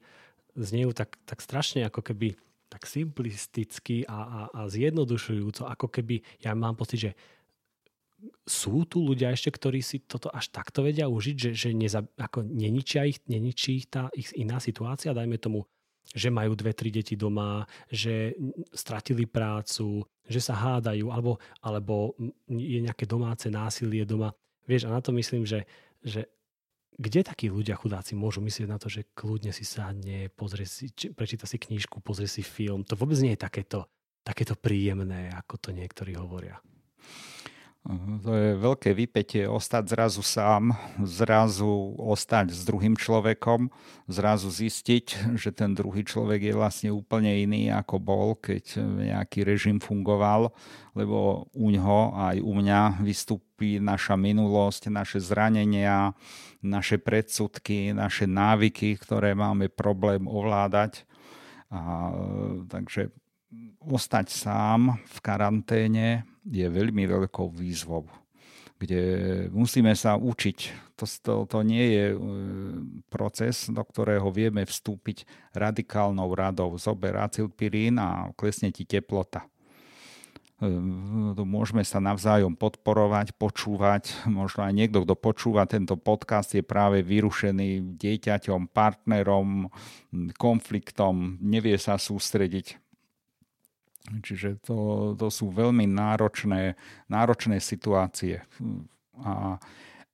znejú 0.52 0.92
tak, 0.92 1.16
tak 1.24 1.40
strašne 1.40 1.88
ako 1.88 2.04
keby 2.04 2.36
tak 2.68 2.88
simplisticky 2.88 4.04
a, 4.08 4.16
a, 4.16 4.40
a 4.52 4.60
zjednodušujúco, 4.68 5.68
ako 5.68 5.86
keby 5.92 6.24
ja 6.40 6.52
mám 6.56 6.76
pocit, 6.76 7.10
že 7.10 7.12
sú 8.46 8.86
tu 8.86 9.02
ľudia 9.02 9.34
ešte, 9.34 9.50
ktorí 9.50 9.82
si 9.82 10.00
toto 10.04 10.30
až 10.30 10.48
takto 10.54 10.86
vedia 10.86 11.10
užiť, 11.10 11.36
že, 11.36 11.50
že 11.58 11.68
neza, 11.74 12.06
ako 12.16 12.46
neničia 12.46 13.04
ich, 13.04 13.18
neničí 13.26 13.82
ich 13.82 13.86
tá 13.90 14.08
ich 14.14 14.30
iná 14.38 14.62
situácia, 14.62 15.16
dajme 15.16 15.36
tomu 15.42 15.66
že 16.02 16.34
majú 16.34 16.58
dve, 16.58 16.74
tri 16.74 16.90
deti 16.90 17.14
doma, 17.14 17.62
že 17.86 18.34
stratili 18.74 19.24
prácu, 19.24 20.02
že 20.26 20.40
sa 20.40 20.54
hádajú, 20.54 21.10
alebo, 21.10 21.42
alebo 21.62 22.14
je 22.46 22.78
nejaké 22.78 23.06
domáce 23.06 23.50
násilie 23.50 24.06
doma. 24.06 24.30
Vieš, 24.66 24.86
a 24.86 24.94
na 24.94 25.02
to 25.02 25.10
myslím, 25.14 25.42
že, 25.42 25.66
že 26.02 26.30
kde 26.98 27.24
takí 27.24 27.48
ľudia 27.48 27.74
chudáci 27.74 28.12
môžu 28.14 28.44
myslieť 28.44 28.68
na 28.68 28.78
to, 28.78 28.86
že 28.86 29.08
kľudne 29.16 29.50
si 29.50 29.64
sadne, 29.64 30.28
pozrie 30.30 30.68
si, 30.68 30.92
prečíta 31.16 31.48
si 31.48 31.56
knižku, 31.58 32.04
pozrie 32.04 32.28
si 32.28 32.44
film. 32.44 32.84
To 32.86 32.94
vôbec 32.94 33.18
nie 33.18 33.34
je 33.34 33.42
takéto, 33.42 33.88
takéto 34.22 34.54
príjemné, 34.54 35.32
ako 35.34 35.58
to 35.58 35.68
niektorí 35.74 36.14
hovoria. 36.14 36.60
To 38.22 38.30
je 38.30 38.54
veľké 38.62 38.94
vypetie 38.94 39.42
ostať 39.50 39.90
zrazu 39.90 40.22
sám, 40.22 40.70
zrazu 41.02 41.98
ostať 41.98 42.54
s 42.54 42.62
druhým 42.62 42.94
človekom, 42.94 43.74
zrazu 44.06 44.54
zistiť, 44.54 45.34
že 45.34 45.50
ten 45.50 45.74
druhý 45.74 46.06
človek 46.06 46.46
je 46.46 46.54
vlastne 46.54 46.90
úplne 46.94 47.42
iný 47.42 47.74
ako 47.74 47.98
bol, 47.98 48.28
keď 48.38 48.78
nejaký 48.78 49.42
režim 49.42 49.82
fungoval, 49.82 50.54
lebo 50.94 51.50
u 51.50 51.74
ňoho 51.74 52.14
aj 52.22 52.36
u 52.38 52.52
mňa 52.54 53.02
vystúpi 53.02 53.82
naša 53.82 54.14
minulosť, 54.14 54.86
naše 54.86 55.18
zranenia, 55.18 56.14
naše 56.62 57.02
predsudky, 57.02 57.90
naše 57.90 58.30
návyky, 58.30 58.94
ktoré 58.94 59.34
máme 59.34 59.66
problém 59.66 60.30
ovládať. 60.30 61.02
A, 61.66 62.14
takže 62.70 63.10
ostať 63.82 64.30
sám 64.30 65.02
v 65.02 65.18
karanténe 65.18 66.30
je 66.46 66.66
veľmi 66.66 67.06
veľkou 67.06 67.54
výzvou, 67.54 68.06
kde 68.78 69.02
musíme 69.54 69.94
sa 69.94 70.18
učiť. 70.18 70.58
To, 70.98 71.04
to, 71.06 71.34
to 71.46 71.58
nie 71.62 71.86
je 71.94 72.06
e, 72.14 72.16
proces, 73.10 73.70
do 73.70 73.82
ktorého 73.82 74.26
vieme 74.30 74.66
vstúpiť 74.66 75.26
radikálnou 75.54 76.30
radou. 76.34 76.74
Zober 76.78 77.14
acilpirín 77.18 77.98
a 77.98 78.30
klesne 78.34 78.74
ti 78.74 78.82
teplota. 78.86 79.46
E, 80.62 80.68
môžeme 81.42 81.82
sa 81.82 81.98
navzájom 81.98 82.54
podporovať, 82.54 83.34
počúvať. 83.34 84.26
Možno 84.30 84.66
aj 84.66 84.74
niekto, 84.74 85.02
kto 85.02 85.14
počúva 85.14 85.66
tento 85.66 85.94
podcast, 85.98 86.54
je 86.54 86.62
práve 86.62 87.02
vyrušený 87.02 87.98
dieťaťom, 87.98 88.70
partnerom, 88.70 89.70
konfliktom, 90.38 91.38
nevie 91.42 91.78
sa 91.78 91.98
sústrediť 91.98 92.82
Čiže 94.02 94.58
to, 94.66 95.12
to 95.14 95.30
sú 95.30 95.54
veľmi 95.54 95.86
náročné, 95.86 96.74
náročné 97.06 97.62
situácie. 97.62 98.42
A 99.22 99.62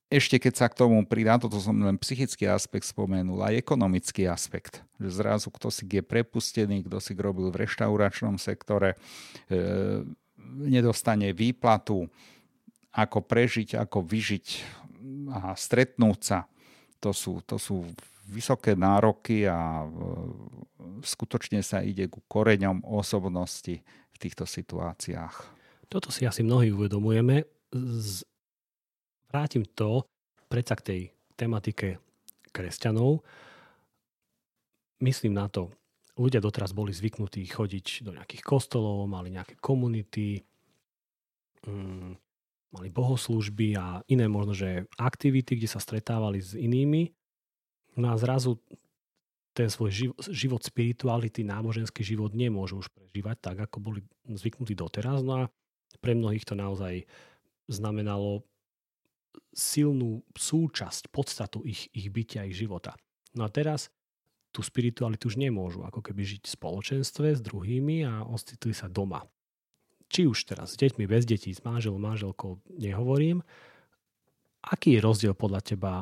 ešte 0.09 0.41
keď 0.41 0.53
sa 0.57 0.67
k 0.69 0.77
tomu 0.77 1.01
pridá, 1.05 1.37
toto 1.37 1.61
som 1.61 1.77
len 1.77 1.97
psychický 1.97 2.49
aspekt 2.49 2.89
spomenul, 2.89 3.41
aj 3.45 3.61
ekonomický 3.61 4.25
aspekt. 4.25 4.81
Že 4.97 5.09
zrazu 5.21 5.47
kto 5.53 5.69
si 5.69 5.85
je 5.85 6.01
prepustený, 6.01 6.85
kto 6.85 6.97
si 6.97 7.13
robil 7.17 7.53
v 7.53 7.65
reštauračnom 7.65 8.41
sektore, 8.41 8.97
e, 9.49 9.57
nedostane 10.65 11.29
výplatu, 11.33 12.09
ako 12.89 13.21
prežiť, 13.21 13.77
ako 13.77 14.01
vyžiť 14.01 14.47
a 15.29 15.53
stretnúť 15.53 16.19
sa. 16.21 16.39
To 17.05 17.13
sú, 17.13 17.45
to 17.45 17.61
sú 17.61 17.85
vysoké 18.29 18.77
nároky 18.77 19.49
a 19.49 19.83
e, 19.83 19.87
skutočne 21.01 21.65
sa 21.65 21.81
ide 21.81 22.05
ku 22.05 22.21
koreňom 22.29 22.85
osobnosti 22.85 23.81
v 23.83 24.17
týchto 24.21 24.45
situáciách. 24.45 25.35
Toto 25.89 26.13
si 26.13 26.29
asi 26.29 26.45
mnohí 26.45 26.69
uvedomujeme. 26.69 27.41
Vrátim 29.29 29.65
to 29.73 30.05
predsa 30.45 30.77
k 30.77 30.85
tej 30.85 31.01
tematike 31.33 31.97
kresťanov. 32.53 33.25
Myslím 35.01 35.33
na 35.33 35.49
to, 35.49 35.73
ľudia 36.19 36.43
doteraz 36.43 36.75
boli 36.75 36.91
zvyknutí 36.91 37.41
chodiť 37.47 38.03
do 38.05 38.11
nejakých 38.13 38.43
kostolov, 38.43 39.07
mali 39.07 39.31
nejaké 39.33 39.55
komunity, 39.57 40.43
mm, 41.63 42.11
mali 42.75 42.87
bohoslužby 42.91 43.79
a 43.79 44.03
iné 44.11 44.27
možno, 44.27 44.53
že 44.53 44.85
aktivity, 44.99 45.57
kde 45.57 45.69
sa 45.71 45.79
stretávali 45.79 46.43
s 46.43 46.53
inými 46.53 47.09
No 47.99 48.15
zrazu 48.15 48.63
ten 49.51 49.67
svoj 49.67 49.91
život, 49.91 50.23
život 50.31 50.61
spirituality, 50.63 51.43
náboženský 51.43 51.99
život 51.99 52.31
nemôžu 52.31 52.79
už 52.79 52.87
prežívať 52.95 53.37
tak, 53.43 53.57
ako 53.59 53.77
boli 53.83 53.99
zvyknutí 54.23 54.71
doteraz. 54.71 55.19
No 55.19 55.43
a 55.43 55.51
pre 55.99 56.15
mnohých 56.15 56.47
to 56.47 56.55
naozaj 56.55 57.03
znamenalo 57.67 58.47
silnú 59.51 60.23
súčasť, 60.31 61.11
podstatu 61.11 61.59
ich, 61.67 61.91
ich 61.91 62.07
bytia, 62.07 62.47
ich 62.47 62.55
života. 62.55 62.95
No 63.35 63.43
a 63.45 63.49
teraz 63.51 63.91
tú 64.49 64.65
spiritualitu 64.65 65.29
už 65.29 65.37
nemôžu 65.37 65.85
ako 65.85 66.01
keby 66.01 66.25
žiť 66.25 66.41
v 66.47 66.55
spoločenstve 66.55 67.27
s 67.37 67.41
druhými 67.43 68.07
a 68.07 68.25
ocitli 68.25 68.73
sa 68.73 68.89
doma. 68.89 69.21
Či 70.09 70.25
už 70.25 70.49
teraz 70.49 70.73
s 70.73 70.79
deťmi, 70.81 71.05
bez 71.05 71.27
detí, 71.29 71.53
s 71.53 71.61
manželom, 71.61 72.01
manželkou, 72.01 72.57
nehovorím. 72.79 73.45
Aký 74.65 74.97
je 74.97 75.05
rozdiel 75.05 75.37
podľa 75.37 75.61
teba 75.61 75.93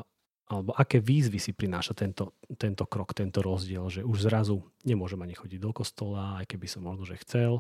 alebo 0.48 0.72
aké 0.80 1.04
výzvy 1.04 1.44
si 1.44 1.52
prináša 1.52 1.92
tento, 1.92 2.40
tento 2.56 2.88
krok, 2.88 3.12
tento 3.12 3.44
rozdiel, 3.44 3.92
že 3.92 4.02
už 4.08 4.32
zrazu 4.32 4.64
nemôžem 4.88 5.20
ani 5.20 5.36
chodiť 5.36 5.60
do 5.60 5.72
kostola, 5.76 6.40
aj 6.40 6.48
keby 6.48 6.68
som 6.72 6.88
možno, 6.88 7.04
že 7.04 7.20
chcel. 7.20 7.60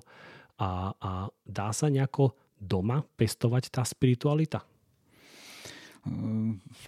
A, 0.55 0.95
a 0.95 1.11
dá 1.43 1.69
sa 1.75 1.91
nejako 1.91 2.31
doma 2.55 3.03
pestovať 3.19 3.69
tá 3.69 3.83
spiritualita? 3.83 4.63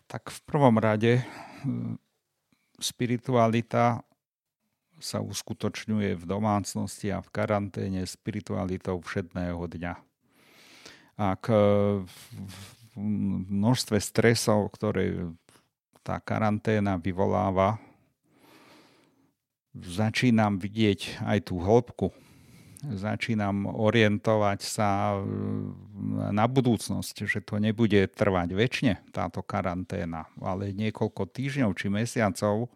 Tak 0.07 0.31
v 0.31 0.39
prvom 0.47 0.79
rade 0.79 1.19
spiritualita 2.79 4.07
sa 4.99 5.19
uskutočňuje 5.19 6.15
v 6.15 6.23
domácnosti 6.23 7.11
a 7.11 7.19
v 7.19 7.27
karanténe 7.31 8.07
spiritualitou 8.07 9.03
všedného 9.03 9.59
dňa. 9.67 9.93
Ak 11.19 11.51
v 11.51 12.95
množstve 13.51 13.99
stresov, 13.99 14.71
ktoré 14.71 15.35
tá 16.03 16.17
karanténa 16.23 16.97
vyvoláva, 16.97 17.77
začínam 19.75 20.57
vidieť 20.57 21.23
aj 21.23 21.39
tú 21.51 21.61
hĺbku. 21.61 22.09
Začínam 22.79 23.67
orientovať 23.67 24.59
sa 24.63 25.19
na 26.31 26.45
budúcnosť, 26.47 27.27
že 27.27 27.43
to 27.43 27.59
nebude 27.59 28.07
trvať 28.15 28.55
väčšine 28.55 28.93
táto 29.11 29.43
karanténa, 29.43 30.31
ale 30.39 30.71
niekoľko 30.71 31.27
týždňov 31.27 31.75
či 31.75 31.91
mesiacov 31.91 32.71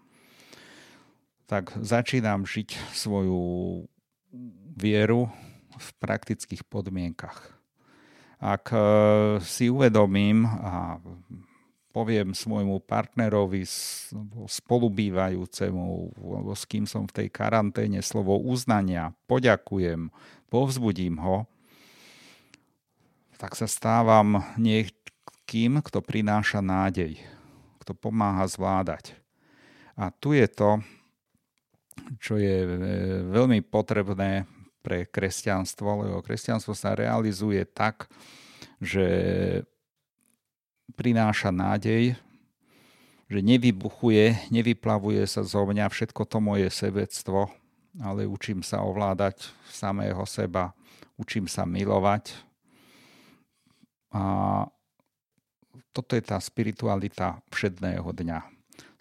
tak 1.48 1.72
začínam 1.80 2.44
žiť 2.44 2.75
svoju 2.92 3.39
vieru 4.75 5.32
v 5.77 5.88
praktických 6.03 6.68
podmienkach. 6.68 7.56
Ak 8.44 8.75
e, 8.75 8.80
si 9.39 9.72
uvedomím 9.72 10.44
a 10.44 11.00
poviem 11.93 12.33
svojmu 12.33 12.81
partnerovi, 12.81 13.62
spolubývajúcemu, 14.50 15.85
s 16.57 16.63
kým 16.65 16.89
som 16.89 17.05
v 17.05 17.15
tej 17.23 17.27
karanténe, 17.29 18.01
slovo 18.01 18.41
uznania, 18.41 19.13
poďakujem, 19.29 20.09
povzbudím 20.50 21.21
ho, 21.21 21.45
tak 23.38 23.53
sa 23.53 23.69
stávam 23.69 24.41
niekým, 24.57 25.85
kto 25.85 26.01
prináša 26.01 26.65
nádej, 26.65 27.21
kto 27.77 27.93
pomáha 27.93 28.50
zvládať. 28.50 29.13
A 29.93 30.09
tu 30.09 30.33
je 30.33 30.50
to, 30.50 30.81
čo 32.17 32.41
je 32.41 32.65
e, 32.65 32.69
veľmi 33.29 33.62
potrebné 33.62 34.50
pre 34.81 35.05
kresťanstvo, 35.05 36.09
lebo 36.09 36.25
kresťanstvo 36.25 36.73
sa 36.73 36.97
realizuje 36.97 37.62
tak, 37.69 38.09
že 38.81 39.05
prináša 40.92 41.50
nádej, 41.50 42.20
že 43.32 43.40
nevybuchuje, 43.40 44.54
nevyplavuje 44.54 45.24
sa 45.25 45.42
zo 45.42 45.66
mňa 45.66 45.90
všetko 45.90 46.22
to 46.28 46.38
moje 46.38 46.70
sebectvo, 46.70 47.50
ale 47.98 48.30
učím 48.30 48.62
sa 48.62 48.86
ovládať 48.86 49.50
samého 49.72 50.22
seba, 50.30 50.75
učím 51.18 51.50
sa 51.50 51.66
milovať. 51.66 52.36
A 54.13 54.24
toto 55.90 56.13
je 56.13 56.22
tá 56.22 56.38
spiritualita 56.38 57.42
všedného 57.50 58.06
dňa. 58.06 58.52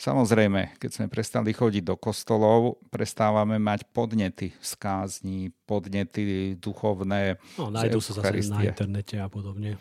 Samozrejme, 0.02 0.82
keď 0.82 0.90
sme 0.90 1.06
prestali 1.06 1.54
chodiť 1.54 1.86
do 1.86 1.94
kostolov, 1.94 2.82
prestávame 2.90 3.62
mať 3.62 3.86
podnety 3.94 4.50
z 4.58 4.72
kázni, 4.74 5.54
podnety 5.62 6.58
duchovné. 6.58 7.38
No, 7.54 7.70
nájdú 7.70 8.02
sa 8.02 8.18
zase 8.18 8.50
na 8.50 8.66
internete 8.66 9.22
a 9.22 9.30
podobne. 9.30 9.78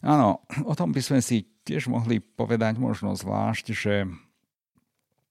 Áno, 0.00 0.40
o 0.64 0.72
tom 0.72 0.88
by 0.88 1.04
sme 1.04 1.20
si 1.20 1.44
tiež 1.68 1.92
mohli 1.92 2.16
povedať 2.16 2.80
možno 2.80 3.12
zvlášť, 3.12 3.66
že 3.76 4.08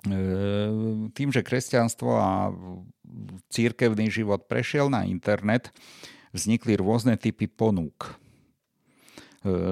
e, 0.05 0.19
tým, 1.17 1.33
že 1.33 1.41
kresťanstvo 1.41 2.09
a 2.13 2.53
církevný 3.49 4.13
život 4.13 4.45
prešiel 4.45 4.93
na 4.93 5.09
internet, 5.09 5.73
vznikli 6.29 6.77
rôzne 6.77 7.17
typy 7.17 7.49
ponúk 7.49 8.21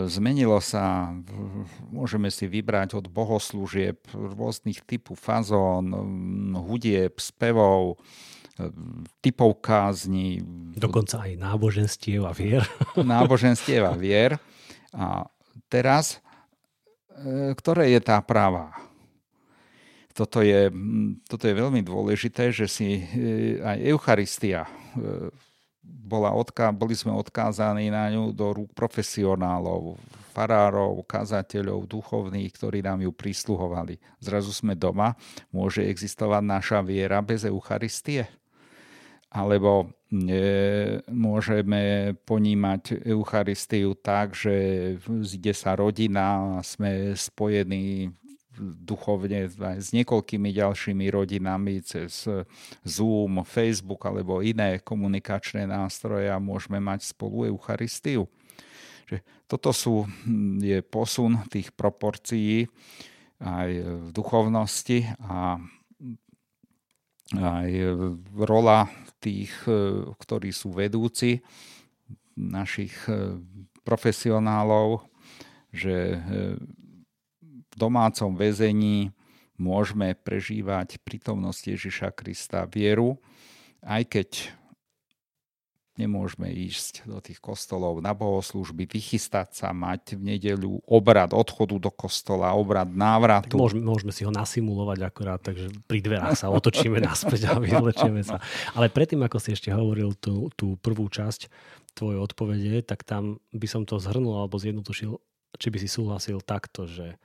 zmenilo 0.07 0.61
sa, 0.61 1.11
môžeme 1.89 2.29
si 2.29 2.45
vybrať 2.45 2.97
od 2.97 3.05
bohoslúžieb 3.09 3.97
rôznych 4.13 4.83
typov 4.85 5.17
fazón, 5.17 5.91
hudieb, 6.65 7.17
spevov, 7.17 7.97
e, 8.57 8.69
typov 9.19 9.59
kázni. 9.59 10.43
Dokonca 10.75 11.25
aj 11.25 11.39
náboženstiev 11.39 12.21
a 12.27 12.33
vier. 12.35 12.63
Náboženstiev 12.97 13.83
a 13.85 13.95
vier. 13.97 14.37
A 14.93 15.27
teraz, 15.67 16.19
e, 17.15 17.53
ktoré 17.57 17.91
je 17.95 18.01
tá 18.03 18.21
práva? 18.21 18.75
Toto 20.15 20.39
je, 20.39 20.71
toto 21.27 21.43
je 21.43 21.59
veľmi 21.59 21.83
dôležité, 21.83 22.47
že 22.55 22.71
si 22.71 23.03
aj 23.59 23.83
Eucharistia 23.83 24.63
bola 25.85 26.29
odká, 26.37 26.69
boli 26.69 26.93
sme 26.93 27.13
odkázaní 27.17 27.89
na 27.89 28.09
ňu 28.13 28.29
do 28.29 28.53
rúk 28.53 28.69
profesionálov, 28.77 29.97
farárov, 30.35 31.01
kazateľov, 31.07 31.89
duchovných, 31.89 32.53
ktorí 32.53 32.85
nám 32.85 33.01
ju 33.01 33.11
prisluhovali. 33.15 33.97
Zrazu 34.21 34.53
sme 34.53 34.77
doma, 34.77 35.17
môže 35.49 35.81
existovať 35.81 36.43
naša 36.45 36.79
viera 36.85 37.17
bez 37.25 37.47
Eucharistie? 37.47 38.29
Alebo 39.33 39.91
e, 40.13 41.03
môžeme 41.11 42.13
ponímať 42.23 43.03
Eucharistiu 43.03 43.97
tak, 43.97 44.37
že 44.37 44.55
zde 45.03 45.51
sa 45.51 45.75
rodina 45.75 46.59
sme 46.63 47.11
spojení 47.17 48.13
duchovne 48.59 49.51
aj 49.51 49.77
s 49.79 49.89
niekoľkými 49.91 50.49
ďalšími 50.55 51.05
rodinami 51.11 51.83
cez 51.83 52.27
Zoom, 52.81 53.43
Facebook 53.43 54.03
alebo 54.07 54.39
iné 54.39 54.79
komunikačné 54.79 55.67
nástroje 55.67 56.31
a 56.31 56.39
môžeme 56.39 56.79
mať 56.79 57.11
spolu 57.11 57.51
Eucharistiu. 57.51 58.31
Že 59.05 59.17
toto 59.45 59.69
sú, 59.69 59.95
je 60.63 60.81
posun 60.81 61.45
tých 61.53 61.69
proporcií 61.75 62.65
aj 63.37 63.69
v 63.83 64.07
duchovnosti 64.15 65.05
a 65.21 65.59
aj 67.35 67.69
rola 68.37 68.89
tých, 69.21 69.51
ktorí 70.17 70.49
sú 70.53 70.73
vedúci, 70.73 71.41
našich 72.35 72.93
profesionálov, 73.87 75.07
že 75.71 76.19
domácom 77.75 78.33
väzení 78.35 79.11
môžeme 79.55 80.15
prežívať 80.15 80.99
prítomnosť 81.03 81.75
Ježiša 81.75 82.09
Krista 82.11 82.67
vieru, 82.67 83.19
aj 83.83 84.03
keď 84.09 84.29
nemôžeme 85.95 86.51
ísť 86.51 87.07
do 87.07 87.23
tých 87.23 87.39
kostolov 87.39 88.03
na 88.03 88.11
bohoslužby, 88.11 88.83
vychystať 88.83 89.55
sa, 89.55 89.67
mať 89.71 90.19
v 90.19 90.35
nedeľu 90.35 90.83
obrad 90.83 91.31
odchodu 91.31 91.79
do 91.79 91.91
kostola, 91.91 92.51
obrad 92.51 92.91
návratu. 92.91 93.55
Tak 93.55 93.63
môžeme, 93.63 93.83
môžeme 93.83 94.11
si 94.11 94.27
ho 94.27 94.31
nasimulovať 94.31 94.99
akorát, 95.07 95.39
takže 95.39 95.71
pri 95.87 95.99
dverách 96.03 96.35
sa 96.35 96.51
otočíme 96.51 96.99
naspäť 97.07 97.47
a 97.47 97.55
vylečieme 97.55 98.27
sa. 98.27 98.43
Ale 98.75 98.91
predtým, 98.91 99.23
ako 99.23 99.39
si 99.39 99.55
ešte 99.55 99.71
hovoril 99.71 100.19
tú, 100.19 100.51
tú 100.59 100.75
prvú 100.83 101.07
časť 101.07 101.47
tvojej 101.95 102.19
odpovede, 102.19 102.83
tak 102.83 103.07
tam 103.07 103.39
by 103.55 103.67
som 103.71 103.87
to 103.87 103.95
zhrnul 103.95 104.35
alebo 104.35 104.59
zjednotušil, 104.59 105.15
či 105.55 105.67
by 105.71 105.77
si 105.79 105.87
súhlasil 105.87 106.43
takto, 106.43 106.83
že 106.83 107.15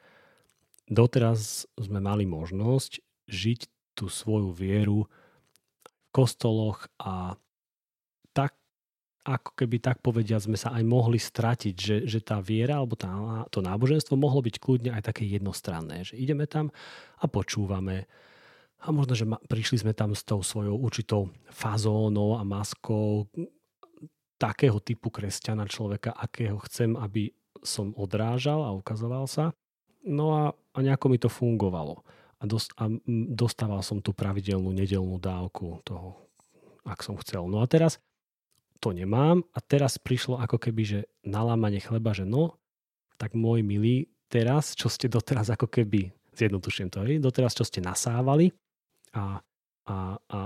doteraz 0.90 1.70
sme 1.78 2.02
mali 2.02 2.26
možnosť 2.26 2.98
žiť 3.30 3.60
tú 3.94 4.10
svoju 4.10 4.50
vieru 4.50 5.06
v 5.06 5.88
kostoloch 6.10 6.90
a 6.98 7.38
tak, 8.34 8.58
ako 9.22 9.54
keby 9.54 9.78
tak 9.78 10.02
povedia, 10.02 10.42
sme 10.42 10.58
sa 10.58 10.74
aj 10.74 10.82
mohli 10.82 11.22
stratiť, 11.22 11.74
že, 11.78 11.96
že 12.10 12.20
tá 12.20 12.42
viera 12.42 12.82
alebo 12.82 12.98
tá, 12.98 13.08
to 13.54 13.62
náboženstvo 13.62 14.18
mohlo 14.18 14.42
byť 14.42 14.56
kľudne 14.58 14.90
aj 14.90 15.14
také 15.14 15.30
jednostranné, 15.30 16.02
že 16.02 16.18
ideme 16.18 16.50
tam 16.50 16.74
a 17.22 17.24
počúvame 17.30 18.10
a 18.80 18.88
možno, 18.90 19.12
že 19.12 19.28
ma, 19.28 19.36
prišli 19.36 19.84
sme 19.84 19.92
tam 19.92 20.16
s 20.16 20.24
tou 20.24 20.40
svojou 20.40 20.72
určitou 20.80 21.28
fazónou 21.52 22.40
a 22.40 22.42
maskou 22.48 23.28
takého 24.40 24.80
typu 24.80 25.12
kresťana 25.12 25.68
človeka, 25.68 26.16
akého 26.16 26.56
chcem, 26.64 26.96
aby 26.96 27.28
som 27.60 27.92
odrážal 27.92 28.64
a 28.64 28.72
ukazoval 28.72 29.28
sa. 29.28 29.52
No 30.06 30.26
a, 30.32 30.44
a 30.54 30.78
nejako 30.80 31.06
mi 31.12 31.18
to 31.20 31.28
fungovalo. 31.28 32.04
A, 32.40 32.48
dos, 32.48 32.72
a 32.80 32.88
dostával 33.28 33.84
som 33.84 34.00
tú 34.00 34.16
pravidelnú 34.16 34.72
nedelnú 34.72 35.20
dávku 35.20 35.84
toho, 35.84 36.16
ak 36.88 37.04
som 37.04 37.20
chcel. 37.20 37.44
No 37.44 37.60
a 37.60 37.68
teraz 37.68 38.00
to 38.80 38.96
nemám 38.96 39.44
a 39.52 39.60
teraz 39.60 40.00
prišlo 40.00 40.40
ako 40.40 40.56
keby, 40.56 40.82
že 40.88 41.00
nalámanie 41.20 41.84
chleba, 41.84 42.16
že 42.16 42.24
no, 42.24 42.56
tak 43.20 43.36
môj 43.36 43.60
milý, 43.60 44.08
teraz, 44.32 44.72
čo 44.72 44.88
ste 44.88 45.12
doteraz 45.12 45.52
ako 45.52 45.68
keby, 45.68 46.08
zjednotušujem 46.32 46.88
to, 46.88 47.04
hej, 47.04 47.20
doteraz, 47.20 47.52
čo 47.52 47.68
ste 47.68 47.84
nasávali 47.84 48.48
a, 49.12 49.44
a, 49.84 50.16
a, 50.16 50.38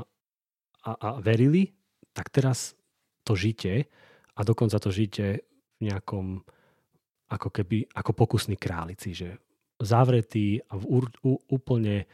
a, 0.83 0.91
a 0.91 1.09
verili, 1.23 1.71
tak 2.11 2.35
teraz 2.35 2.75
to 3.23 3.39
žite 3.39 3.87
a 4.35 4.41
dokonca 4.43 4.83
to 4.83 4.91
žite 4.91 5.47
v 5.79 5.81
nejakom 5.87 6.43
ako 7.35 7.51
keby, 7.51 7.91
ako 7.93 8.11
pokusní 8.15 8.57
králici, 8.57 9.13
že 9.13 9.37
zavretí 9.83 10.63
a 10.71 10.79
v 10.79 11.11
úplne 11.51 12.07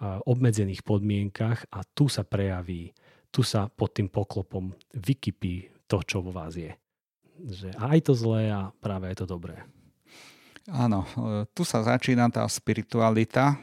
obmedzených 0.00 0.86
podmienkach 0.86 1.66
a 1.74 1.82
tu 1.82 2.06
sa 2.06 2.22
prejaví, 2.22 2.94
tu 3.34 3.42
sa 3.42 3.66
pod 3.66 3.98
tým 3.98 4.06
poklopom 4.06 4.70
vykypí 4.94 5.86
to, 5.90 5.98
čo 6.06 6.22
vo 6.22 6.30
vás 6.30 6.54
je. 6.54 6.70
Že 7.38 7.74
aj 7.74 7.98
to 8.06 8.12
zlé 8.14 8.50
a 8.54 8.70
práve 8.78 9.10
aj 9.10 9.24
to 9.24 9.26
dobré. 9.26 9.66
Áno, 10.68 11.08
e, 11.16 11.48
tu 11.56 11.64
sa 11.64 11.80
začína 11.80 12.28
tá 12.28 12.44
spiritualita, 12.44 13.56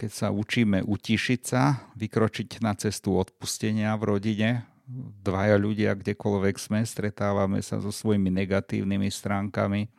keď 0.00 0.10
sa 0.10 0.28
učíme 0.32 0.80
utišiť 0.80 1.40
sa, 1.44 1.92
vykročiť 1.92 2.64
na 2.64 2.72
cestu 2.72 3.20
odpustenia 3.20 3.92
v 4.00 4.16
rodine. 4.16 4.50
Dvaja 5.20 5.60
ľudia, 5.60 5.92
kdekoľvek 5.92 6.56
sme, 6.56 6.80
stretávame 6.88 7.60
sa 7.60 7.76
so 7.76 7.92
svojimi 7.92 8.32
negatívnymi 8.32 9.12
stránkami. 9.12 9.92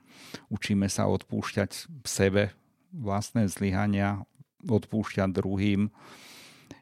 Učíme 0.49 0.87
sa 0.89 1.05
odpúšťať 1.09 1.89
sebe 2.05 2.53
vlastné 2.93 3.45
zlyhania, 3.49 4.25
odpúšťať 4.65 5.29
druhým, 5.29 5.93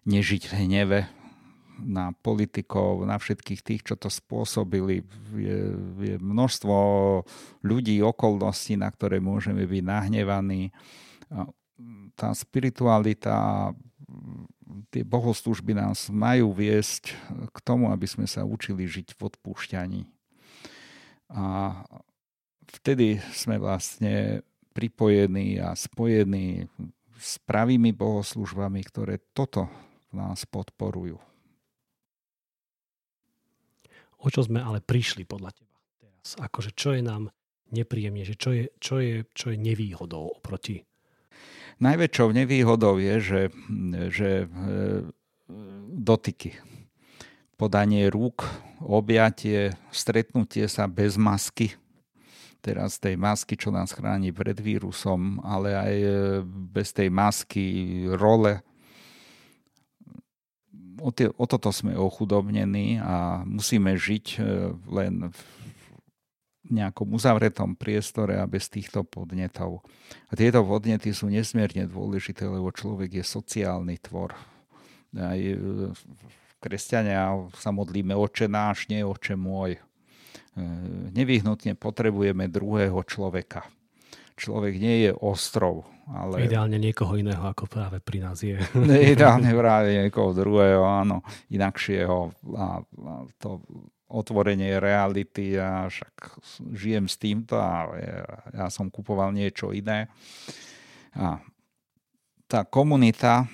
nežiť 0.08 0.43
v 0.47 0.54
hneve 0.65 1.00
na 1.78 2.10
politikov, 2.26 3.06
na 3.06 3.21
všetkých 3.21 3.62
tých, 3.62 3.82
čo 3.86 3.95
to 4.00 4.10
spôsobili. 4.10 5.06
Je, 5.38 5.60
je 6.02 6.15
množstvo 6.17 6.76
ľudí, 7.62 8.02
okolností, 8.02 8.73
na 8.80 8.89
ktoré 8.89 9.21
môžeme 9.21 9.62
byť 9.62 9.84
nahnevaní. 9.86 10.73
Tá 12.17 12.34
spiritualita, 12.34 13.69
tie 14.89 15.06
bohoslužby 15.06 15.78
nás 15.78 16.10
majú 16.10 16.50
viesť 16.50 17.13
k 17.54 17.58
tomu, 17.62 17.93
aby 17.93 18.10
sme 18.10 18.26
sa 18.26 18.41
učili 18.41 18.89
žiť 18.89 19.13
v 19.13 19.19
odpúšťaní. 19.30 20.02
A 21.30 21.78
vtedy 22.67 23.17
sme 23.32 23.58
vlastne 23.58 24.43
pripojení 24.75 25.58
a 25.58 25.73
spojení 25.73 26.69
s 27.17 27.41
pravými 27.41 27.97
bohoslužbami, 27.97 28.86
ktoré 28.86 29.17
toto 29.34 29.65
nás 30.13 30.45
podporujú. 30.45 31.17
O 34.21 34.27
čo 34.30 34.45
sme 34.45 34.62
ale 34.62 34.82
prišli 34.82 35.25
podľa 35.25 35.53
teba 35.58 35.77
teraz? 35.97 36.38
Akože 36.38 36.77
čo 36.77 36.93
je 36.93 37.01
nám 37.01 37.34
nepríjemne, 37.73 38.21
že 38.21 38.38
čo 38.38 38.53
je, 38.53 38.69
čo 38.77 39.01
je, 39.01 39.25
čo 39.34 39.53
je 39.53 39.58
nevýhodou 39.58 40.38
oproti? 40.38 40.86
Najväčšou 41.77 42.34
nevýhodou 42.34 42.97
je, 42.97 43.15
že, 43.21 43.41
že 44.10 44.30
e, 44.45 44.47
dotyky, 45.93 46.58
podanie 47.53 48.10
rúk, 48.10 48.49
objatie, 48.82 49.77
stretnutie 49.93 50.65
sa 50.69 50.89
bez 50.89 51.17
masky– 51.17 51.73
teraz 52.67 52.99
tej 52.99 53.15
masky, 53.15 53.56
čo 53.56 53.71
nás 53.71 53.95
chráni 53.95 54.36
pred 54.36 54.60
vírusom, 54.60 55.39
ale 55.39 55.71
aj 55.71 55.93
e, 55.95 56.10
bez 56.43 56.91
tej 56.91 57.08
masky 57.08 57.65
role. 58.19 58.60
O, 60.99 61.15
tie, 61.15 61.32
o 61.32 61.45
toto 61.47 61.71
sme 61.71 61.95
ochudobnení 61.95 62.99
a 62.99 63.47
musíme 63.47 63.95
žiť 63.95 64.25
e, 64.36 64.39
len 64.91 65.32
v 65.32 65.39
nejakom 66.67 67.08
uzavretom 67.15 67.80
priestore 67.80 68.36
a 68.36 68.43
bez 68.43 68.67
týchto 68.67 69.08
podnetov. 69.08 69.88
A 70.27 70.36
tieto 70.36 70.60
podnety 70.67 71.15
sú 71.15 71.32
nesmierne 71.32 71.88
dôležité, 71.88 72.43
lebo 72.43 72.75
človek 72.75 73.23
je 73.23 73.23
sociálny 73.23 73.95
tvor. 74.03 74.36
Aj 75.15 75.39
e, 75.39 75.56
kresťania 76.60 77.47
sa 77.56 77.71
modlíme 77.71 78.12
oče 78.12 78.51
náš, 78.51 78.91
nie 78.91 79.08
oče 79.08 79.39
môj. 79.39 79.80
E, 80.57 80.61
nevyhnutne 81.13 81.77
potrebujeme 81.77 82.49
druhého 82.49 82.97
človeka. 83.05 83.69
Človek 84.37 84.73
nie 84.77 85.09
je 85.09 85.11
ostrov, 85.13 85.85
ale... 86.09 86.45
Ideálne 86.49 86.81
niekoho 86.81 87.13
iného, 87.17 87.41
ako 87.41 87.69
práve 87.69 88.01
pri 88.01 88.25
nás 88.25 88.41
je. 88.41 88.57
Ideálne 89.13 89.53
práve 89.53 89.93
niekoho 89.93 90.33
druhého, 90.33 90.81
áno, 90.81 91.21
inakšieho. 91.53 92.33
A, 92.57 92.81
a 92.81 93.13
to 93.37 93.61
otvorenie 94.09 94.81
reality 94.81 95.59
a 95.59 95.85
však 95.85 96.41
žijem 96.73 97.05
s 97.05 97.19
týmto 97.19 97.59
a 97.59 97.91
ja, 97.99 98.23
ja 98.55 98.65
som 98.73 98.89
kupoval 98.89 99.35
niečo 99.35 99.75
iné. 99.75 100.09
A 101.13 101.37
tá 102.47 102.63
komunita 102.65 103.45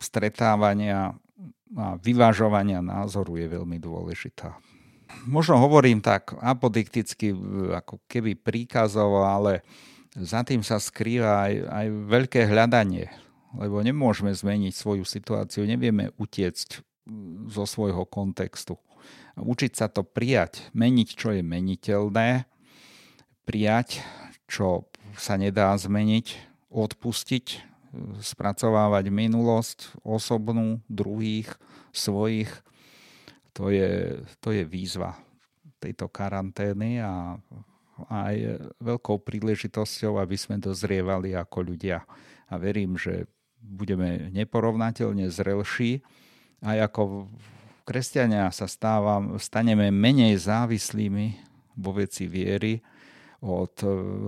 stretávania 0.00 1.14
a 1.70 1.94
vyvážovania 2.02 2.82
názoru 2.82 3.38
je 3.38 3.46
veľmi 3.46 3.78
dôležitá 3.78 4.58
možno 5.26 5.60
hovorím 5.60 6.00
tak 6.00 6.34
apodikticky, 6.38 7.34
ako 7.74 8.02
keby 8.08 8.36
príkazovo, 8.38 9.24
ale 9.26 9.62
za 10.16 10.42
tým 10.42 10.64
sa 10.66 10.82
skrýva 10.82 11.46
aj, 11.46 11.54
aj 11.70 11.86
veľké 12.10 12.40
hľadanie, 12.50 13.06
lebo 13.54 13.78
nemôžeme 13.82 14.34
zmeniť 14.34 14.74
svoju 14.74 15.04
situáciu, 15.06 15.66
nevieme 15.66 16.10
utiecť 16.18 16.82
zo 17.50 17.64
svojho 17.66 18.06
kontextu. 18.06 18.78
Učiť 19.38 19.72
sa 19.72 19.86
to 19.86 20.02
prijať, 20.02 20.68
meniť, 20.74 21.08
čo 21.14 21.32
je 21.32 21.42
meniteľné, 21.46 22.44
prijať, 23.46 24.02
čo 24.50 24.90
sa 25.16 25.38
nedá 25.38 25.72
zmeniť, 25.74 26.50
odpustiť, 26.70 27.46
spracovávať 28.22 29.10
minulosť 29.10 29.98
osobnú, 30.06 30.78
druhých, 30.86 31.50
svojich 31.90 32.50
to 33.60 33.68
je, 33.68 34.16
to 34.40 34.56
je 34.56 34.64
výzva 34.64 35.20
tejto 35.76 36.08
karantény 36.08 37.04
a 37.04 37.36
aj 38.08 38.56
veľkou 38.80 39.20
príležitosťou, 39.20 40.16
aby 40.16 40.32
sme 40.40 40.56
dozrievali 40.56 41.36
ako 41.36 41.68
ľudia. 41.68 42.00
A 42.48 42.56
verím, 42.56 42.96
že 42.96 43.28
budeme 43.60 44.32
neporovnateľne 44.32 45.28
zrelší 45.28 46.00
a 46.64 46.88
ako 46.88 47.28
kresťania 47.84 48.48
sa 48.48 48.64
stávam, 48.64 49.36
staneme 49.36 49.92
menej 49.92 50.40
závislými 50.40 51.36
vo 51.76 51.92
veci 51.92 52.24
viery 52.24 52.80
od 53.44 53.76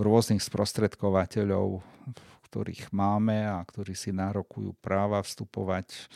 rôznych 0.05 0.45
sprostredkovateľov, 0.45 1.81
ktorých 2.53 2.92
máme 2.92 3.49
a 3.49 3.64
ktorí 3.64 3.97
si 3.97 4.12
nárokujú 4.12 4.77
práva 4.77 5.25
vstupovať 5.25 6.12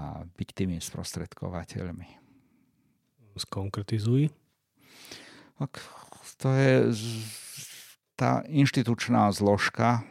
a 0.00 0.24
byť 0.24 0.48
tými 0.56 0.80
sprostredkovateľmi 0.80 2.25
skonkretizuj. 3.38 4.32
Tak 5.56 5.80
to 6.36 6.48
je 6.52 6.74
tá 8.16 8.44
inštitučná 8.48 9.28
zložka, 9.32 10.04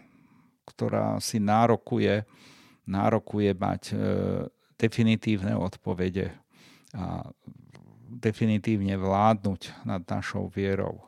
ktorá 0.65 1.17
si 1.21 1.41
nárokuje, 1.41 2.25
nárokuje 2.85 3.51
mať 3.53 3.81
e, 3.89 3.95
definitívne 4.77 5.57
odpovede 5.57 6.33
a 6.93 7.29
definitívne 8.05 8.95
vládnuť 8.97 9.85
nad 9.85 10.01
našou 10.05 10.49
vierou. 10.49 11.01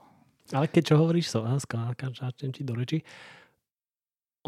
Ale 0.51 0.71
keď 0.71 0.93
čo 0.93 0.95
hovoríš, 0.99 1.31
so, 1.31 1.43
skáčem 1.43 2.51
ti 2.55 2.63
do 2.63 2.73
reči, 2.75 3.03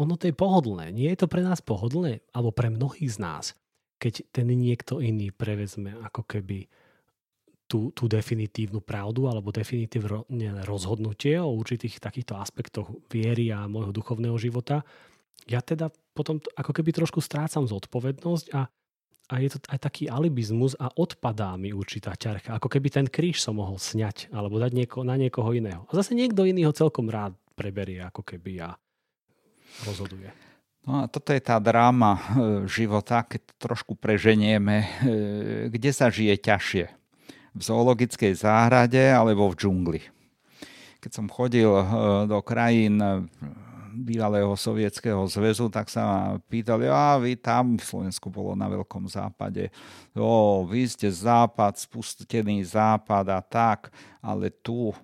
ono 0.00 0.16
to 0.16 0.32
je 0.32 0.34
pohodlné. 0.34 0.96
Nie 0.96 1.12
je 1.12 1.24
to 1.24 1.28
pre 1.28 1.44
nás 1.44 1.60
pohodlné, 1.60 2.24
alebo 2.32 2.50
pre 2.56 2.72
mnohých 2.72 3.10
z 3.12 3.18
nás, 3.20 3.44
keď 4.00 4.24
ten 4.32 4.48
niekto 4.48 5.04
iný 5.04 5.28
prevezme 5.28 5.92
ako 6.00 6.24
keby 6.24 6.72
tú, 7.70 7.94
tú 7.94 8.10
definitívnu 8.10 8.82
pravdu 8.82 9.30
alebo 9.30 9.54
definitívne 9.54 10.66
rozhodnutie 10.66 11.38
o 11.38 11.54
určitých 11.54 12.02
takýchto 12.02 12.34
aspektoch 12.34 12.90
viery 13.06 13.54
a 13.54 13.70
môjho 13.70 13.94
duchovného 13.94 14.34
života, 14.34 14.82
ja 15.46 15.62
teda 15.62 15.94
potom 16.10 16.42
ako 16.58 16.74
keby 16.74 16.90
trošku 16.90 17.22
strácam 17.22 17.70
zodpovednosť 17.70 18.46
a, 18.58 18.66
a 19.30 19.34
je 19.38 19.54
to 19.54 19.58
aj 19.70 19.78
taký 19.86 20.10
alibizmus 20.10 20.74
a 20.74 20.90
odpadá 20.90 21.54
mi 21.54 21.70
určitá 21.70 22.18
ťarcha. 22.18 22.58
Ako 22.58 22.66
keby 22.66 22.90
ten 22.90 23.06
kríž 23.06 23.38
som 23.38 23.62
mohol 23.62 23.78
sňať 23.78 24.34
alebo 24.34 24.58
dať 24.58 24.74
nieko, 24.74 25.06
na 25.06 25.14
niekoho 25.14 25.54
iného. 25.54 25.86
A 25.86 25.94
zase 25.94 26.18
niekto 26.18 26.42
iný 26.42 26.66
ho 26.66 26.74
celkom 26.74 27.06
rád 27.06 27.38
preberie 27.54 28.02
ako 28.02 28.26
keby 28.26 28.66
a 28.66 28.74
rozhoduje. 29.86 30.34
No 30.80 31.04
a 31.04 31.12
toto 31.12 31.30
je 31.30 31.44
tá 31.44 31.60
dráma 31.60 32.16
e, 32.16 32.22
života, 32.64 33.20
keď 33.20 33.52
trošku 33.60 34.00
preženieme, 34.00 34.76
e, 34.80 34.86
kde 35.68 35.90
sa 35.92 36.08
žije 36.08 36.40
ťažšie 36.40 36.99
v 37.54 37.62
zoologickej 37.62 38.32
záhrade 38.34 39.00
alebo 39.10 39.50
v 39.50 39.58
džungli. 39.58 40.02
Keď 41.00 41.10
som 41.10 41.26
chodil 41.32 41.70
eh, 41.70 41.84
do 42.28 42.38
krajín 42.44 43.00
eh, 43.00 43.24
bývalého 43.90 44.54
sovietského 44.54 45.26
zväzu, 45.26 45.66
tak 45.68 45.90
sa 45.90 46.02
ma 46.06 46.20
pýtali, 46.46 46.86
a 46.86 47.18
vy 47.18 47.34
tam 47.34 47.74
v 47.74 47.84
Slovensku 47.84 48.30
bolo 48.30 48.54
na 48.54 48.70
Veľkom 48.70 49.10
západe, 49.10 49.68
o, 50.14 50.62
vy 50.62 50.86
ste 50.86 51.10
západ, 51.10 51.74
spustený 51.74 52.62
západ 52.62 53.26
a 53.34 53.40
tak, 53.42 53.90
ale 54.22 54.54
tu 54.62 54.94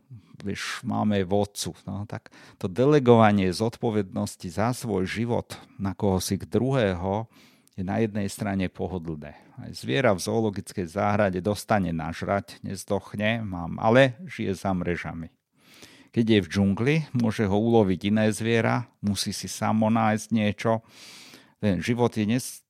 vieš, 0.46 0.84
máme 0.86 1.26
vodcu. 1.26 1.74
No, 1.82 2.06
tak 2.06 2.30
to 2.60 2.70
delegovanie 2.70 3.50
zodpovednosti 3.50 4.46
za 4.46 4.70
svoj 4.70 5.08
život 5.08 5.58
na 5.80 5.96
koho 5.96 6.22
si 6.22 6.38
k 6.38 6.46
druhého 6.46 7.26
je 7.76 7.84
na 7.84 8.00
jednej 8.00 8.26
strane 8.32 8.72
pohodlné. 8.72 9.36
Aj 9.60 9.70
zviera 9.76 10.16
v 10.16 10.24
zoologickej 10.24 10.88
záhrade 10.88 11.44
dostane 11.44 11.92
nažrať, 11.92 12.56
nezdochne, 12.64 13.44
mám, 13.44 13.76
ale 13.76 14.16
žije 14.24 14.56
za 14.56 14.72
mrežami. 14.72 15.28
Keď 16.16 16.24
je 16.24 16.40
v 16.40 16.48
džungli, 16.48 16.96
môže 17.12 17.44
ho 17.44 17.56
uloviť 17.60 18.08
iné 18.08 18.32
zviera, 18.32 18.88
musí 19.04 19.36
si 19.36 19.52
samo 19.52 19.92
nájsť 19.92 20.26
niečo. 20.32 20.80
Ten 21.60 21.84
život 21.84 22.08
je 22.16 22.24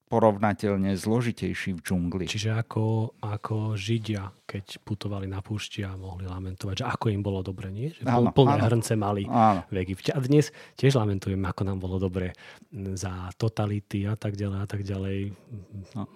porovnateľne 0.06 0.94
zložitejší 0.94 1.74
v 1.74 1.80
džungli. 1.82 2.24
Čiže 2.30 2.54
ako, 2.54 3.18
ako 3.18 3.74
Židia, 3.74 4.30
keď 4.46 4.78
putovali 4.86 5.26
na 5.26 5.42
púšti 5.42 5.82
a 5.82 5.98
mohli 5.98 6.30
lamentovať, 6.30 6.74
že 6.78 6.86
ako 6.86 7.10
im 7.10 7.26
bolo 7.26 7.42
dobre, 7.42 7.74
nie? 7.74 7.90
Že 7.90 8.06
áno, 8.06 8.30
plné 8.30 8.62
áno. 8.62 8.66
hrnce 8.70 8.94
mali 8.94 9.26
áno. 9.26 9.66
v 9.66 9.82
Egypte. 9.82 10.14
A 10.14 10.22
dnes 10.22 10.54
tiež 10.78 10.94
lamentujeme, 10.94 11.42
ako 11.50 11.62
nám 11.66 11.82
bolo 11.82 11.98
dobre 11.98 12.30
za 12.94 13.34
totality 13.34 14.06
a 14.06 14.14
tak 14.14 14.38
ďalej 14.38 14.58
a 14.62 14.66
tak 14.70 14.86
ďalej. 14.86 15.34
No. 15.98 16.06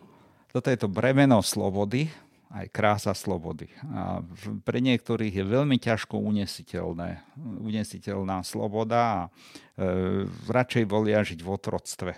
Toto 0.54 0.70
je 0.70 0.78
to 0.78 0.86
bremeno 0.86 1.42
slobody, 1.42 2.06
aj 2.50 2.66
krása 2.70 3.14
slobody. 3.14 3.70
A 3.90 4.22
pre 4.66 4.78
niektorých 4.82 5.34
je 5.34 5.44
veľmi 5.46 5.78
ťažko 5.82 6.18
unesiteľné, 6.18 7.22
unesiteľná 7.62 8.42
sloboda 8.46 8.98
a 8.98 9.20
e, 9.22 9.28
radšej 10.50 10.84
volia 10.86 11.22
žiť 11.22 11.38
v 11.42 11.48
otroctve. 11.50 12.12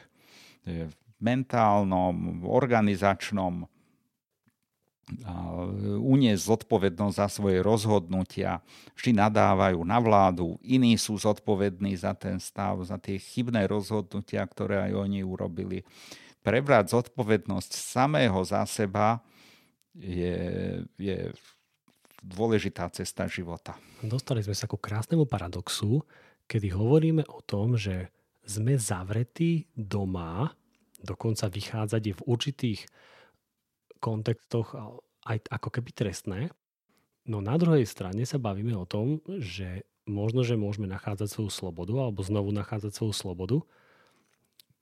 Mentálnom, 1.22 2.42
organizačnom, 2.42 3.70
uniesť 6.02 6.42
zodpovednosť 6.42 7.14
za 7.14 7.28
svoje 7.30 7.58
rozhodnutia. 7.60 8.62
Vždy 8.98 9.18
nadávajú 9.18 9.82
na 9.82 9.98
vládu, 9.98 10.56
iní 10.62 10.94
sú 10.98 11.18
zodpovední 11.18 11.94
za 11.98 12.14
ten 12.14 12.38
stav, 12.38 12.80
za 12.86 12.96
tie 12.98 13.18
chybné 13.18 13.66
rozhodnutia, 13.66 14.46
ktoré 14.46 14.90
aj 14.90 14.92
oni 14.98 15.20
urobili. 15.26 15.84
Prebrať 16.42 16.94
zodpovednosť 16.96 17.70
samého 17.70 18.38
za 18.42 18.66
seba 18.66 19.22
je, 19.94 20.34
je 20.98 21.30
dôležitá 22.22 22.88
cesta 22.94 23.26
života. 23.30 23.78
Dostali 24.02 24.42
sme 24.42 24.54
sa 24.54 24.70
ku 24.70 24.78
krásnemu 24.78 25.26
paradoxu, 25.26 26.02
kedy 26.46 26.74
hovoríme 26.74 27.22
o 27.30 27.42
tom, 27.42 27.78
že 27.78 28.10
sme 28.42 28.74
zavretí 28.74 29.70
doma 29.74 30.50
dokonca 31.02 31.50
vychádzať 31.50 32.02
je 32.02 32.14
v 32.14 32.26
určitých 32.26 32.80
kontextoch 34.02 34.74
aj 35.22 35.36
ako 35.50 35.68
keby 35.78 35.90
trestné. 35.94 36.40
No 37.22 37.38
na 37.38 37.54
druhej 37.54 37.86
strane 37.86 38.26
sa 38.26 38.42
bavíme 38.42 38.74
o 38.74 38.88
tom, 38.88 39.22
že 39.38 39.86
možno, 40.10 40.42
že 40.42 40.58
môžeme 40.58 40.90
nachádzať 40.90 41.30
svoju 41.30 41.50
slobodu 41.54 41.94
alebo 41.94 42.26
znovu 42.26 42.50
nachádzať 42.50 42.90
svoju 42.90 43.14
slobodu, 43.14 43.58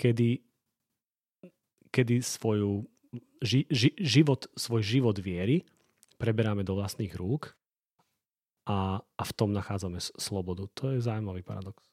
kedy, 0.01 0.41
kedy 1.93 2.25
svoju 2.25 2.89
ži, 3.45 3.69
ži, 3.69 3.93
život, 4.01 4.49
svoj 4.57 4.81
život 4.81 5.17
viery 5.21 5.69
preberáme 6.17 6.65
do 6.65 6.77
vlastných 6.77 7.13
rúk 7.13 7.53
a, 8.65 9.05
a 9.05 9.23
v 9.25 9.33
tom 9.37 9.53
nachádzame 9.53 10.01
slobodu. 10.01 10.69
To 10.81 10.97
je 10.97 11.05
zaujímavý 11.05 11.45
paradox. 11.45 11.85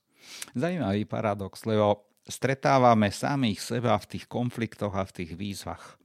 Zaujímavý 0.56 1.04
paradox, 1.04 1.64
lebo 1.68 2.08
stretávame 2.28 3.10
samých 3.10 3.60
seba 3.64 3.96
v 3.98 4.18
tých 4.18 4.26
konfliktoch 4.28 4.94
a 4.94 5.04
v 5.08 5.16
tých 5.24 5.32
výzvach. 5.36 5.98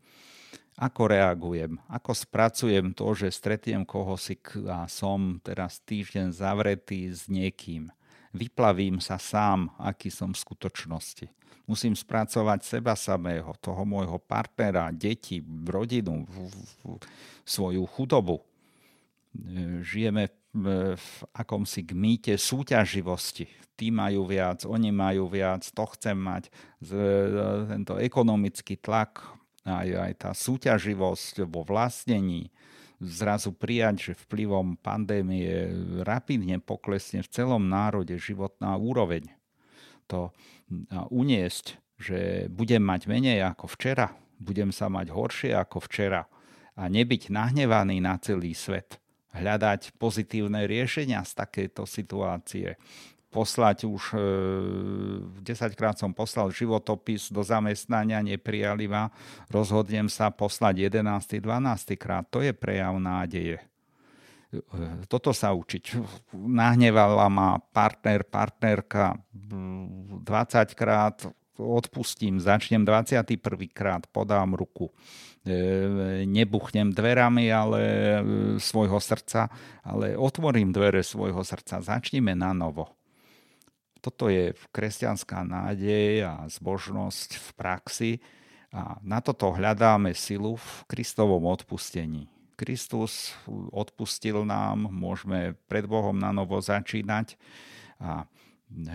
Ako 0.80 1.12
reagujem? 1.12 1.76
Ako 1.92 2.16
spracujem 2.16 2.96
to, 2.96 3.12
že 3.12 3.28
stretiem 3.28 3.84
koho 3.84 4.16
si 4.16 4.40
a 4.66 4.88
som 4.88 5.36
teraz 5.44 5.78
týždeň 5.84 6.32
zavretý 6.32 7.12
s 7.12 7.28
niekým? 7.28 7.92
Vyplavím 8.32 8.96
sa 8.96 9.20
sám, 9.20 9.68
aký 9.76 10.08
som 10.08 10.32
v 10.32 10.40
skutočnosti. 10.40 11.28
Musím 11.68 11.92
spracovať 11.92 12.64
seba 12.64 12.96
samého, 12.96 13.52
toho 13.60 13.84
môjho 13.84 14.16
partnera, 14.18 14.88
deti, 14.90 15.44
rodinu, 15.68 16.24
svoju 17.44 17.84
chudobu. 17.92 18.40
Žijeme 19.84 20.26
v 20.26 20.36
akomsi 21.32 21.80
gmíte 21.80 22.36
súťaživosti. 22.36 23.48
Tí 23.72 23.88
majú 23.88 24.28
viac, 24.28 24.68
oni 24.68 24.92
majú 24.92 25.26
viac, 25.32 25.64
to 25.64 25.84
chcem 25.96 26.16
mať. 26.16 26.52
Tento 27.72 27.96
ekonomický 27.96 28.76
tlak, 28.76 29.24
aj, 29.64 29.88
aj 29.88 30.12
tá 30.20 30.30
súťaživosť 30.36 31.48
vo 31.48 31.64
vlastnení, 31.64 32.52
zrazu 33.02 33.50
prijať, 33.56 34.12
že 34.12 34.22
vplyvom 34.28 34.78
pandémie 34.78 35.72
rapidne 36.04 36.62
poklesne 36.62 37.24
v 37.24 37.32
celom 37.32 37.66
národe 37.66 38.14
životná 38.20 38.76
úroveň. 38.78 39.32
To 40.06 40.30
uniesť, 41.10 41.80
že 41.96 42.46
budem 42.52 42.84
mať 42.84 43.08
menej 43.08 43.42
ako 43.42 43.72
včera, 43.72 44.12
budem 44.38 44.70
sa 44.70 44.86
mať 44.92 45.10
horšie 45.10 45.50
ako 45.56 45.82
včera 45.88 46.28
a 46.76 46.86
nebyť 46.86 47.32
nahnevaný 47.32 48.04
na 48.04 48.20
celý 48.20 48.52
svet– 48.52 48.98
hľadať 49.32 49.96
pozitívne 49.96 50.68
riešenia 50.68 51.24
z 51.24 51.32
takejto 51.32 51.88
situácie. 51.88 52.76
Poslať 53.32 53.88
už, 53.88 54.12
e, 54.12 54.20
10 55.40 55.72
krát 55.72 55.96
som 55.96 56.12
poslal 56.12 56.52
životopis 56.52 57.32
do 57.32 57.40
zamestnania, 57.40 58.20
neprijali 58.20 58.84
ma, 58.84 59.08
rozhodnem 59.48 60.12
sa 60.12 60.28
poslať 60.28 60.92
11. 60.92 61.40
12. 61.40 61.96
krát. 61.96 62.28
To 62.28 62.44
je 62.44 62.52
prejav 62.52 62.92
nádeje. 63.00 63.56
E, 64.52 64.60
toto 65.08 65.32
sa 65.32 65.56
učiť. 65.56 65.96
Nahnevala 66.36 67.32
ma 67.32 67.56
partner, 67.72 68.20
partnerka 68.20 69.16
20 69.32 70.76
krát, 70.76 71.24
odpustím, 71.56 72.36
začnem 72.36 72.84
21. 72.84 73.72
krát, 73.72 74.04
podám 74.12 74.52
ruku 74.52 74.92
E, 74.92 75.31
nebuchnem 76.22 76.94
dverami 76.94 77.50
ale 77.50 77.82
e, 77.82 78.02
svojho 78.62 79.02
srdca, 79.02 79.50
ale 79.82 80.14
otvorím 80.14 80.70
dvere 80.70 81.02
svojho 81.02 81.42
srdca. 81.42 81.82
Začnime 81.82 82.38
na 82.38 82.54
novo. 82.54 82.94
Toto 83.98 84.30
je 84.30 84.54
kresťanská 84.74 85.42
nádej 85.46 86.26
a 86.26 86.46
zbožnosť 86.46 87.38
v 87.38 87.48
praxi 87.54 88.12
a 88.70 88.98
na 89.02 89.18
toto 89.18 89.50
hľadáme 89.50 90.14
silu 90.14 90.58
v 90.58 90.70
Kristovom 90.90 91.46
odpustení. 91.50 92.30
Kristus 92.54 93.34
odpustil 93.74 94.46
nám, 94.46 94.86
môžeme 94.90 95.58
pred 95.66 95.86
Bohom 95.86 96.14
na 96.14 96.30
novo 96.30 96.62
začínať 96.62 97.34
a 97.98 98.26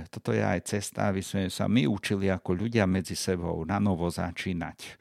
toto 0.10 0.34
je 0.34 0.42
aj 0.42 0.60
cesta, 0.66 1.12
aby 1.12 1.22
sme 1.22 1.52
sa 1.52 1.68
my 1.68 1.86
učili 1.86 2.32
ako 2.32 2.56
ľudia 2.56 2.88
medzi 2.88 3.14
sebou 3.14 3.62
na 3.68 3.78
novo 3.78 4.08
začínať 4.08 4.98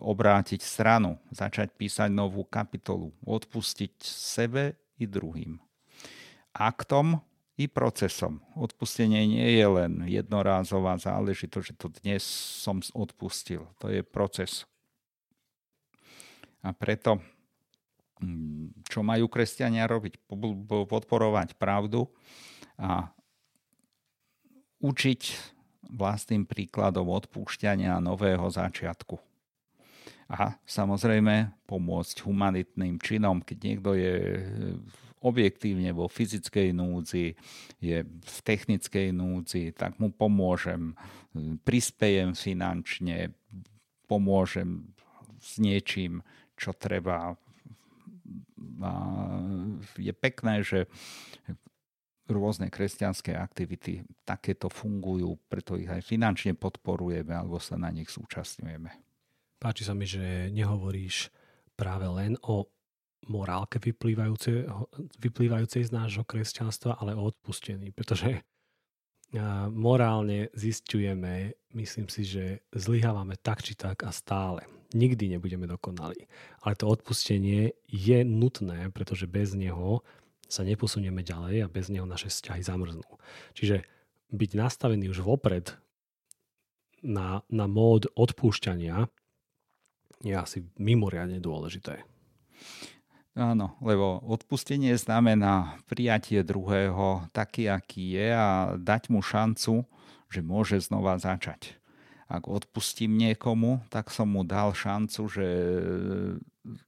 obrátiť 0.00 0.64
stranu, 0.64 1.20
začať 1.28 1.76
písať 1.76 2.08
novú 2.08 2.48
kapitolu, 2.48 3.12
odpustiť 3.28 4.00
sebe 4.00 4.76
i 4.96 5.04
druhým. 5.04 5.60
Aktom 6.56 7.20
i 7.54 7.68
procesom. 7.68 8.42
Odpustenie 8.56 9.28
nie 9.28 9.48
je 9.54 9.66
len 9.68 9.92
jednorázová 10.08 10.98
záležitosť, 10.98 11.64
že 11.70 11.74
to 11.76 11.86
dnes 12.02 12.24
som 12.64 12.82
odpustil. 12.96 13.68
To 13.78 13.92
je 13.92 14.02
proces. 14.02 14.66
A 16.64 16.72
preto, 16.72 17.20
mm, 18.24 18.88
čo 18.88 19.04
majú 19.04 19.28
kresťania 19.28 19.84
robiť? 19.84 20.18
Podporovať 20.88 21.54
pravdu 21.60 22.08
a 22.80 23.12
učiť 24.82 25.22
vlastným 25.94 26.48
príkladom 26.48 27.06
odpúšťania 27.12 28.00
nového 28.02 28.48
začiatku 28.50 29.33
a 30.28 30.56
samozrejme 30.64 31.52
pomôcť 31.68 32.24
humanitným 32.24 32.96
činom, 33.00 33.44
keď 33.44 33.58
niekto 33.60 33.90
je 33.96 34.14
objektívne 35.24 35.88
vo 35.96 36.04
fyzickej 36.04 36.76
núdzi, 36.76 37.32
je 37.80 37.98
v 38.04 38.38
technickej 38.44 39.08
núdzi, 39.16 39.72
tak 39.72 39.96
mu 39.96 40.12
pomôžem, 40.12 40.92
prispejem 41.64 42.36
finančne, 42.36 43.32
pomôžem 44.04 44.92
s 45.40 45.56
niečím, 45.56 46.20
čo 46.60 46.76
treba. 46.76 47.36
A 48.84 48.92
je 49.96 50.12
pekné, 50.12 50.60
že 50.60 50.88
rôzne 52.28 52.72
kresťanské 52.72 53.36
aktivity 53.36 54.04
takéto 54.24 54.72
fungujú, 54.72 55.36
preto 55.48 55.76
ich 55.76 55.88
aj 55.88 56.04
finančne 56.04 56.56
podporujeme 56.56 57.36
alebo 57.36 57.60
sa 57.60 57.76
na 57.76 57.92
nich 57.92 58.08
súčasňujeme. 58.08 59.03
Páči 59.58 59.86
sa 59.86 59.96
mi, 59.96 60.04
že 60.04 60.52
nehovoríš 60.52 61.32
práve 61.74 62.06
len 62.06 62.36
o 62.44 62.68
morálke 63.28 63.80
vyplývajúcej, 63.80 65.84
z 65.84 65.90
nášho 65.90 66.24
kresťanstva, 66.28 67.00
ale 67.00 67.16
o 67.16 67.24
odpustení, 67.24 67.90
pretože 67.90 68.44
morálne 69.72 70.52
zistujeme, 70.54 71.58
myslím 71.74 72.06
si, 72.06 72.22
že 72.22 72.62
zlyhávame 72.70 73.34
tak 73.40 73.64
či 73.64 73.74
tak 73.74 74.06
a 74.06 74.12
stále. 74.12 74.62
Nikdy 74.94 75.34
nebudeme 75.34 75.66
dokonali. 75.66 76.30
Ale 76.62 76.78
to 76.78 76.86
odpustenie 76.86 77.74
je 77.90 78.18
nutné, 78.22 78.94
pretože 78.94 79.26
bez 79.26 79.58
neho 79.58 80.06
sa 80.46 80.62
neposunieme 80.62 81.26
ďalej 81.26 81.66
a 81.66 81.72
bez 81.72 81.90
neho 81.90 82.06
naše 82.06 82.30
vzťahy 82.30 82.62
zamrznú. 82.62 83.08
Čiže 83.58 83.82
byť 84.30 84.50
nastavený 84.54 85.10
už 85.10 85.26
vopred 85.26 85.74
na, 87.02 87.42
na 87.50 87.66
mód 87.66 88.06
odpúšťania 88.14 89.10
je 90.24 90.34
asi 90.34 90.58
mimoriadne 90.80 91.38
dôležité. 91.38 92.02
Áno, 93.34 93.74
lebo 93.82 94.22
odpustenie 94.22 94.94
znamená 94.94 95.76
prijatie 95.90 96.46
druhého 96.46 97.26
taký, 97.34 97.66
aký 97.66 98.14
je 98.14 98.28
a 98.30 98.78
dať 98.78 99.10
mu 99.10 99.20
šancu, 99.20 99.82
že 100.30 100.40
môže 100.40 100.78
znova 100.78 101.18
začať. 101.18 101.74
Ak 102.30 102.46
odpustím 102.46 103.18
niekomu, 103.18 103.84
tak 103.90 104.14
som 104.14 104.32
mu 104.32 104.46
dal 104.46 104.72
šancu, 104.72 105.22
že 105.28 105.48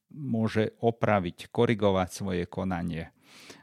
môže 0.08 0.72
opraviť, 0.80 1.52
korigovať 1.52 2.08
svoje 2.14 2.44
konanie. 2.48 3.12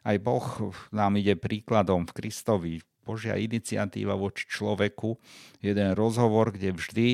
Aj 0.03 0.19
Boh 0.19 0.45
nám 0.93 1.17
ide 1.17 1.39
príkladom 1.39 2.05
v 2.05 2.15
Kristovi. 2.19 2.73
Božia 3.03 3.35
iniciatíva 3.35 4.15
voči 4.15 4.47
človeku, 4.47 5.19
jeden 5.59 5.91
rozhovor, 5.91 6.55
kde 6.55 6.71
vždy 6.71 7.07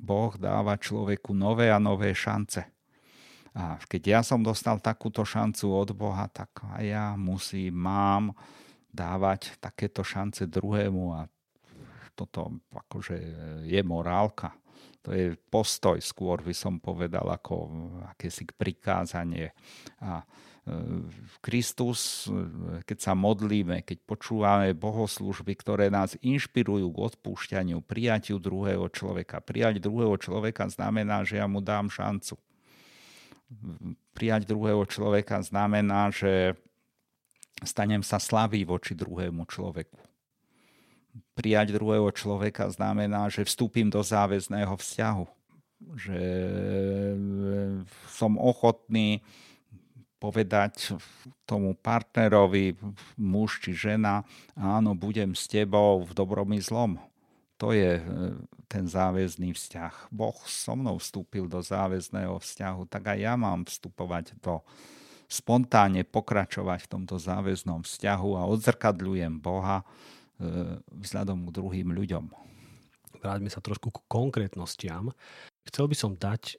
Boh 0.00 0.32
dáva 0.40 0.80
človeku 0.80 1.36
nové 1.36 1.68
a 1.68 1.76
nové 1.76 2.16
šance. 2.16 2.64
A 3.52 3.76
keď 3.84 4.02
ja 4.06 4.20
som 4.24 4.40
dostal 4.40 4.80
takúto 4.80 5.26
šancu 5.26 5.74
od 5.74 5.90
Boha, 5.92 6.24
tak 6.32 6.64
aj 6.64 6.84
ja 6.86 7.06
musím, 7.20 7.76
mám 7.76 8.32
dávať 8.88 9.60
takéto 9.60 10.00
šance 10.00 10.48
druhému 10.48 11.14
a 11.14 11.28
toto 12.14 12.62
akože 12.72 13.16
je 13.68 13.80
morálka. 13.84 14.54
To 15.00 15.16
je 15.16 15.32
postoj 15.48 15.96
skôr, 16.00 16.44
by 16.44 16.52
som 16.52 16.76
povedal, 16.76 17.24
ako 17.24 17.54
akési 18.12 18.44
prikázanie. 18.44 19.52
A 20.04 20.20
Kristus, 21.40 22.28
keď 22.84 22.98
sa 23.00 23.12
modlíme, 23.16 23.80
keď 23.80 23.98
počúvame 24.04 24.76
bohoslužby, 24.76 25.56
ktoré 25.56 25.88
nás 25.88 26.20
inšpirujú 26.20 26.84
k 26.92 26.98
odpúšťaniu, 27.10 27.80
prijatiu 27.80 28.36
druhého 28.36 28.84
človeka. 28.92 29.40
Prijať 29.40 29.80
druhého 29.80 30.14
človeka 30.20 30.68
znamená, 30.68 31.24
že 31.24 31.40
ja 31.40 31.48
mu 31.48 31.64
dám 31.64 31.88
šancu. 31.88 32.36
Prijať 34.12 34.46
druhého 34.46 34.84
človeka 34.84 35.40
znamená, 35.40 36.12
že 36.12 36.54
stanem 37.64 38.04
sa 38.04 38.20
slabý 38.20 38.62
voči 38.68 38.92
druhému 38.92 39.48
človeku. 39.48 39.98
Prijať 41.34 41.74
druhého 41.74 42.12
človeka 42.12 42.68
znamená, 42.68 43.32
že 43.32 43.48
vstúpim 43.48 43.88
do 43.88 44.04
záväzného 44.04 44.76
vzťahu. 44.76 45.26
Že 45.96 46.20
e, 46.20 47.16
som 48.12 48.36
ochotný 48.36 49.24
povedať 50.20 51.00
tomu 51.48 51.72
partnerovi, 51.72 52.76
muž 53.16 53.64
či 53.64 53.72
žena, 53.72 54.22
áno, 54.52 54.92
budem 54.92 55.32
s 55.32 55.48
tebou 55.48 56.04
v 56.04 56.12
dobrom 56.12 56.52
i 56.52 56.60
zlom. 56.60 57.00
To 57.56 57.72
je 57.72 58.00
e, 58.00 58.02
ten 58.68 58.84
záväzný 58.84 59.56
vzťah. 59.56 60.12
Boh 60.12 60.36
so 60.44 60.76
mnou 60.76 61.00
vstúpil 61.00 61.48
do 61.48 61.64
záväzného 61.64 62.36
vzťahu, 62.36 62.88
tak 62.92 63.16
aj 63.16 63.18
ja 63.18 63.34
mám 63.40 63.64
vstupovať 63.64 64.36
do 64.44 64.60
spontánne 65.30 66.04
pokračovať 66.04 66.84
v 66.84 66.90
tomto 66.90 67.16
záväznom 67.16 67.84
vzťahu 67.88 68.30
a 68.36 68.48
odzrkadľujem 68.48 69.40
Boha 69.40 69.80
e, 69.80 69.84
vzhľadom 71.00 71.48
k 71.48 71.54
druhým 71.56 71.88
ľuďom. 71.96 72.24
Vráťme 73.20 73.48
sa 73.52 73.60
trošku 73.60 73.92
k 73.92 74.04
konkrétnostiam. 74.08 75.12
Chcel 75.68 75.88
by 75.88 75.96
som 75.96 76.12
dať 76.16 76.56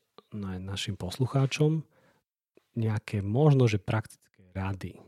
našim 0.62 0.96
poslucháčom 0.96 1.84
nejaké 2.76 3.20
možno, 3.24 3.68
že 3.68 3.82
praktické 3.82 4.44
rady, 4.56 5.00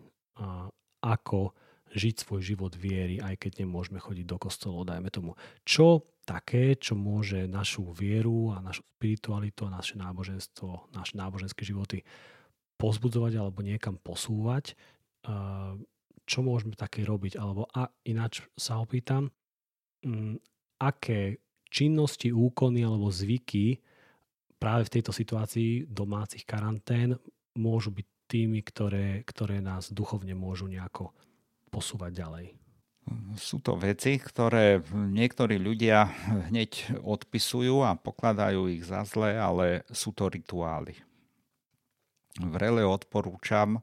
ako 1.04 1.56
žiť 1.94 2.16
svoj 2.26 2.42
život 2.42 2.74
viery, 2.74 3.22
aj 3.22 3.38
keď 3.38 3.64
nemôžeme 3.64 4.02
chodiť 4.02 4.26
do 4.26 4.38
kostolov, 4.42 4.90
dajme 4.90 5.14
tomu. 5.14 5.38
Čo 5.62 6.10
také, 6.26 6.74
čo 6.80 6.98
môže 6.98 7.46
našu 7.46 7.94
vieru 7.94 8.56
a 8.56 8.64
našu 8.64 8.82
spiritualitu 8.98 9.68
a 9.68 9.76
naše 9.76 10.00
náboženstvo, 10.00 10.90
naše 10.96 11.14
náboženské 11.20 11.62
životy 11.68 12.02
pozbudzovať 12.80 13.38
alebo 13.38 13.62
niekam 13.62 14.00
posúvať, 14.02 14.74
čo 16.24 16.40
môžeme 16.40 16.74
také 16.74 17.04
robiť? 17.04 17.36
Alebo 17.38 17.68
a 17.70 17.92
ináč 18.08 18.48
sa 18.56 18.80
opýtam, 18.80 19.30
mm, 20.04 20.40
aké 20.80 21.44
činnosti, 21.68 22.32
úkony 22.32 22.84
alebo 22.84 23.12
zvyky 23.12 23.80
práve 24.58 24.88
v 24.88 24.94
tejto 25.00 25.12
situácii 25.12 25.92
domácich 25.92 26.48
karantén 26.48 27.20
môžu 27.58 27.94
byť 27.94 28.08
tými, 28.30 28.60
ktoré, 28.66 29.22
ktoré 29.24 29.62
nás 29.62 29.94
duchovne 29.94 30.34
môžu 30.34 30.66
nejako 30.70 31.14
posúvať 31.70 32.12
ďalej? 32.14 32.46
Sú 33.36 33.60
to 33.60 33.76
veci, 33.76 34.16
ktoré 34.16 34.80
niektorí 34.94 35.60
ľudia 35.60 36.08
hneď 36.48 37.04
odpisujú 37.04 37.84
a 37.84 38.00
pokladajú 38.00 38.72
ich 38.72 38.88
za 38.88 39.04
zlé, 39.04 39.36
ale 39.36 39.84
sú 39.92 40.16
to 40.16 40.32
rituály 40.32 40.96
vrele 42.42 42.82
odporúčam, 42.82 43.78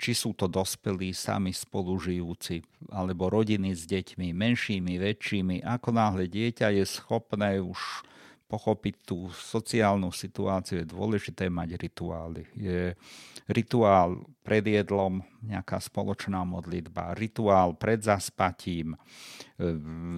či 0.00 0.16
sú 0.16 0.32
to 0.32 0.48
dospelí 0.48 1.12
sami 1.12 1.52
spolužijúci, 1.52 2.64
alebo 2.88 3.28
rodiny 3.28 3.76
s 3.76 3.84
deťmi, 3.84 4.32
menšími, 4.32 4.96
väčšími. 4.96 5.56
Ako 5.64 5.92
náhle 5.92 6.24
dieťa 6.24 6.72
je 6.72 6.84
schopné 6.88 7.60
už 7.60 8.04
pochopiť 8.50 8.94
tú 9.06 9.30
sociálnu 9.30 10.10
situáciu, 10.10 10.82
je 10.82 10.90
dôležité 10.90 11.46
mať 11.46 11.78
rituály. 11.78 12.42
Je 12.58 12.98
rituál 13.46 14.26
pred 14.42 14.66
jedlom, 14.66 15.22
nejaká 15.46 15.78
spoločná 15.78 16.42
modlitba, 16.42 17.14
rituál 17.14 17.78
pred 17.78 18.02
zaspatím, 18.02 18.98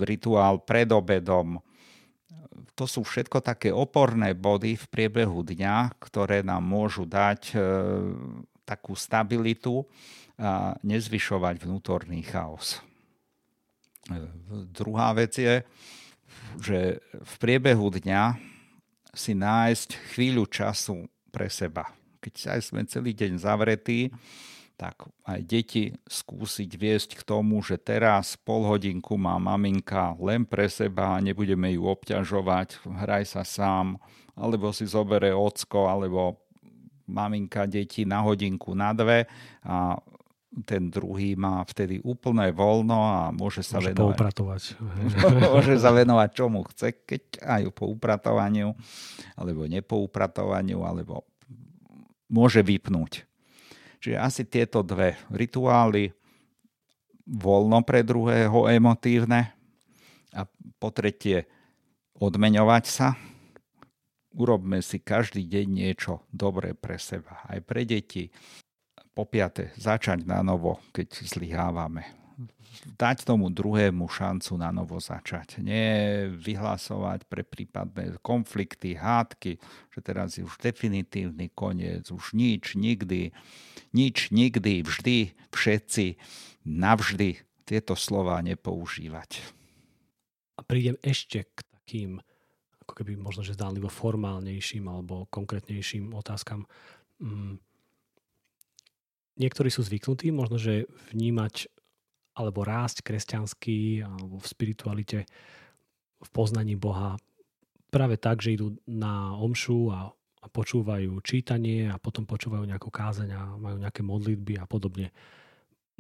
rituál 0.01 0.65
pred 0.65 0.89
obedom, 0.89 1.61
to 2.73 2.85
sú 2.89 3.05
všetko 3.05 3.45
také 3.45 3.69
oporné 3.69 4.33
body 4.33 4.77
v 4.81 4.87
priebehu 4.89 5.45
dňa, 5.45 5.93
ktoré 6.01 6.41
nám 6.41 6.65
môžu 6.65 7.05
dať 7.05 7.53
e, 7.53 7.57
takú 8.65 8.97
stabilitu 8.97 9.85
a 10.41 10.75
nezvyšovať 10.81 11.69
vnútorný 11.69 12.25
chaos. 12.25 12.81
E, 14.09 14.17
druhá 14.73 15.13
vec 15.13 15.37
je, 15.37 15.61
že 16.61 17.01
v 17.13 17.35
priebehu 17.41 17.89
dňa 17.93 18.37
si 19.13 19.37
nájsť 19.37 20.17
chvíľu 20.17 20.49
času 20.49 21.05
pre 21.29 21.49
seba. 21.53 21.89
Keď 22.23 22.35
aj 22.57 22.61
sme 22.65 22.81
celý 22.89 23.13
deň 23.13 23.41
zavretí, 23.41 24.09
tak 24.77 25.07
aj 25.29 25.41
deti 25.47 25.95
skúsiť 26.09 26.71
viesť 26.75 27.11
k 27.21 27.23
tomu, 27.23 27.63
že 27.63 27.79
teraz 27.79 28.35
pol 28.35 28.67
hodinku 28.67 29.15
má 29.15 29.39
maminka 29.39 30.17
len 30.19 30.43
pre 30.43 30.67
seba 30.67 31.15
a 31.15 31.23
nebudeme 31.23 31.71
ju 31.77 31.87
obťažovať, 31.87 32.83
hraj 32.83 33.25
sa 33.31 33.47
sám, 33.47 34.01
alebo 34.35 34.73
si 34.73 34.89
zobere 34.89 35.31
ocko, 35.31 35.87
alebo 35.87 36.41
maminka 37.07 37.69
deti 37.69 38.09
na 38.09 38.25
hodinku, 38.25 38.73
na 38.73 38.97
dve 38.97 39.29
a 39.63 40.01
ten 40.53 40.93
druhý 40.93 41.33
má 41.33 41.65
vtedy 41.65 42.05
úplné 42.05 42.53
voľno 42.53 43.01
a 43.01 43.19
môže 43.33 43.65
sa 43.65 43.81
môže 43.81 43.97
venovať. 43.97 44.17
poupratovať. 44.17 44.63
môže 45.49 45.75
sa 45.81 45.91
venovať 45.97 46.29
čomu 46.37 46.61
chce, 46.69 46.93
keď 47.09 47.23
aj 47.41 47.63
po 47.73 47.89
upratovaniu, 47.89 48.77
alebo 49.33 49.65
nepoupratovaniu, 49.65 50.85
alebo 50.85 51.25
môže 52.29 52.61
vypnúť. 52.61 53.25
Čiže 54.05 54.19
asi 54.21 54.43
tieto 54.45 54.85
dve 54.85 55.17
rituály, 55.33 56.13
voľno 57.23 57.81
pre 57.87 58.03
druhého 58.03 58.67
emotívne 58.69 59.55
a 60.35 60.43
po 60.77 60.91
tretie 60.91 61.47
odmeňovať 62.19 62.85
sa. 62.85 63.15
Urobme 64.33 64.81
si 64.81 64.99
každý 64.99 65.45
deň 65.45 65.67
niečo 65.69 66.25
dobré 66.33 66.73
pre 66.73 66.97
seba, 66.97 67.45
aj 67.47 67.61
pre 67.63 67.85
deti. 67.85 68.33
Po 69.13 69.29
piate, 69.29 69.77
začať 69.77 70.25
na 70.25 70.41
novo, 70.41 70.81
keď 70.97 71.29
zlyhávame 71.29 72.23
dať 72.99 73.29
tomu 73.29 73.53
druhému 73.53 74.09
šancu 74.11 74.59
na 74.59 74.75
novo 74.75 74.99
začať. 74.99 75.63
Nie 75.63 76.27
vyhlasovať 76.33 77.29
pre 77.31 77.47
prípadné 77.47 78.19
konflikty, 78.25 78.99
hádky, 78.99 79.61
že 79.93 80.01
teraz 80.03 80.35
je 80.41 80.43
už 80.43 80.59
definitívny 80.59 81.53
koniec, 81.55 82.09
už 82.11 82.35
nič, 82.35 82.75
nikdy, 82.75 83.31
nič, 83.95 84.33
nikdy, 84.35 84.83
vždy, 84.83 85.37
všetci, 85.55 86.19
navždy 86.67 87.39
tieto 87.63 87.95
slova 87.95 88.43
nepoužívať. 88.43 89.39
A 90.59 90.61
prídem 90.67 90.99
ešte 91.01 91.47
k 91.47 91.59
takým 91.79 92.11
ako 92.83 92.99
keby 92.99 93.15
možno, 93.15 93.47
že 93.47 93.55
zdánlivo 93.55 93.87
formálnejším 93.87 94.91
alebo 94.91 95.31
konkrétnejším 95.31 96.13
otázkam. 96.19 96.67
Mm. 97.23 97.63
Niektorí 99.41 99.73
sú 99.73 99.81
zvyknutí 99.85 100.29
možno, 100.29 100.61
že 100.61 100.89
vnímať 101.13 101.69
alebo 102.33 102.65
rásť 102.65 103.05
kresťanský 103.05 104.05
alebo 104.05 104.41
v 104.41 104.47
spiritualite 104.49 105.19
v 106.23 106.29
poznaní 106.33 106.77
Boha 106.79 107.21
práve 107.93 108.17
tak, 108.17 108.41
že 108.41 108.57
idú 108.57 108.81
na 108.89 109.37
omšu 109.37 109.93
a, 109.93 110.09
a 110.13 110.47
počúvajú 110.49 111.13
čítanie 111.21 111.93
a 111.93 112.01
potom 112.01 112.25
počúvajú 112.25 112.65
nejakú 112.65 112.89
kázeň 112.89 113.29
a 113.37 113.41
majú 113.61 113.77
nejaké 113.77 114.01
modlitby 114.01 114.57
a 114.57 114.65
podobne. 114.65 115.13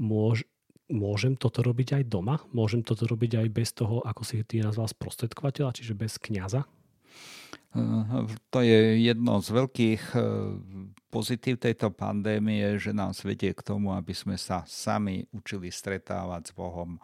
Môž, 0.00 0.48
môžem 0.88 1.36
toto 1.36 1.60
robiť 1.60 2.00
aj 2.00 2.04
doma? 2.08 2.40
Môžem 2.56 2.80
toto 2.80 3.04
robiť 3.04 3.44
aj 3.44 3.48
bez 3.52 3.76
toho, 3.76 4.00
ako 4.00 4.24
si 4.24 4.40
ty 4.48 4.64
nazval 4.64 4.88
sprostredkovateľa, 4.88 5.76
čiže 5.76 5.92
bez 5.92 6.16
kniaza? 6.16 6.64
To 8.52 8.58
je 8.60 9.00
jedno 9.00 9.40
z 9.40 9.48
veľkých 9.48 10.02
eh, 10.12 10.22
pozitív 11.12 11.60
tejto 11.60 11.92
pandémie, 11.92 12.80
že 12.80 12.96
nás 12.96 13.20
vedie 13.20 13.52
k 13.52 13.64
tomu, 13.64 13.92
aby 13.92 14.16
sme 14.16 14.40
sa 14.40 14.64
sami 14.64 15.28
učili 15.32 15.68
stretávať 15.68 16.48
s 16.48 16.52
Bohom. 16.56 16.96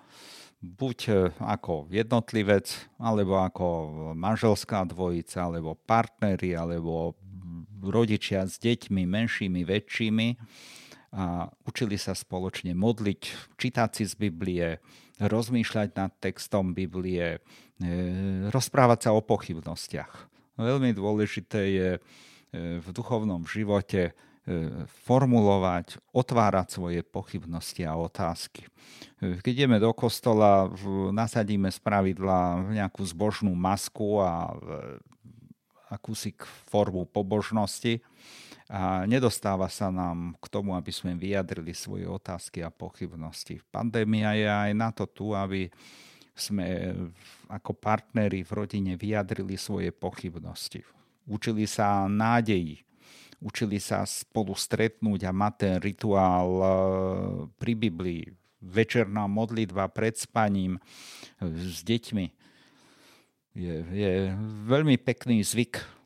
buď 0.58 0.98
e, 1.06 1.12
ako 1.38 1.86
jednotlivec, 1.86 2.66
alebo 2.98 3.38
ako 3.38 3.66
manželská 4.18 4.82
dvojica, 4.90 5.46
alebo 5.46 5.78
partnery, 5.78 6.56
alebo 6.56 7.14
rodičia 7.78 8.42
s 8.42 8.58
deťmi, 8.58 9.06
menšími, 9.06 9.62
väčšími 9.62 10.28
a 11.14 11.46
učili 11.62 11.94
sa 11.94 12.12
spoločne 12.12 12.74
modliť, 12.74 13.54
čítať 13.54 13.90
si 13.94 14.04
z 14.04 14.14
Biblie, 14.18 14.82
rozmýšľať 15.20 15.88
nad 15.94 16.12
textom 16.22 16.74
Biblie, 16.74 17.36
e, 17.36 17.38
rozprávať 18.50 19.08
sa 19.08 19.10
o 19.14 19.20
pochybnostiach. 19.22 20.30
Veľmi 20.58 20.94
dôležité 20.94 21.60
je 21.74 21.90
e, 21.96 22.00
v 22.78 22.88
duchovnom 22.94 23.46
živote 23.46 24.14
E, 24.48 24.88
formulovať, 25.04 26.00
otvárať 26.08 26.80
svoje 26.80 27.04
pochybnosti 27.04 27.84
a 27.84 28.00
otázky. 28.00 28.64
Keď 29.20 29.44
ideme 29.44 29.76
do 29.76 29.92
kostola, 29.92 30.72
nasadíme 31.12 31.68
z 31.68 31.76
pravidla 31.84 32.64
nejakú 32.72 33.04
zbožnú 33.04 33.52
masku 33.52 34.24
a 34.24 34.48
akúsi 35.92 36.32
formu 36.64 37.04
pobožnosti 37.04 38.00
a 38.68 39.08
nedostáva 39.08 39.64
sa 39.72 39.88
nám 39.88 40.36
k 40.44 40.46
tomu, 40.52 40.76
aby 40.76 40.92
sme 40.92 41.16
vyjadrili 41.16 41.72
svoje 41.72 42.04
otázky 42.04 42.60
a 42.60 42.68
pochybnosti. 42.68 43.64
Pandémia 43.72 44.36
je 44.36 44.44
aj 44.44 44.70
na 44.76 44.92
to 44.92 45.08
tu, 45.08 45.32
aby 45.32 45.72
sme 46.36 46.94
ako 47.48 47.72
partneri 47.74 48.44
v 48.44 48.50
rodine 48.52 48.92
vyjadrili 48.94 49.56
svoje 49.56 49.88
pochybnosti. 49.90 50.84
Učili 51.24 51.64
sa 51.64 52.06
nádeji, 52.06 52.84
učili 53.40 53.80
sa 53.80 54.04
spolu 54.04 54.52
stretnúť 54.52 55.26
a 55.26 55.32
mať 55.32 55.54
ten 55.56 55.74
rituál 55.80 56.48
e, 56.48 56.66
pri 57.56 57.72
Biblii, 57.72 58.22
večerná 58.60 59.24
modlitba 59.26 59.88
pred 59.88 60.14
spaním 60.14 60.76
e, 60.76 60.80
s 61.48 61.80
deťmi. 61.82 62.26
Je, 63.58 63.74
je 63.90 64.12
veľmi 64.68 64.94
pekný 65.00 65.42
zvyk. 65.42 65.97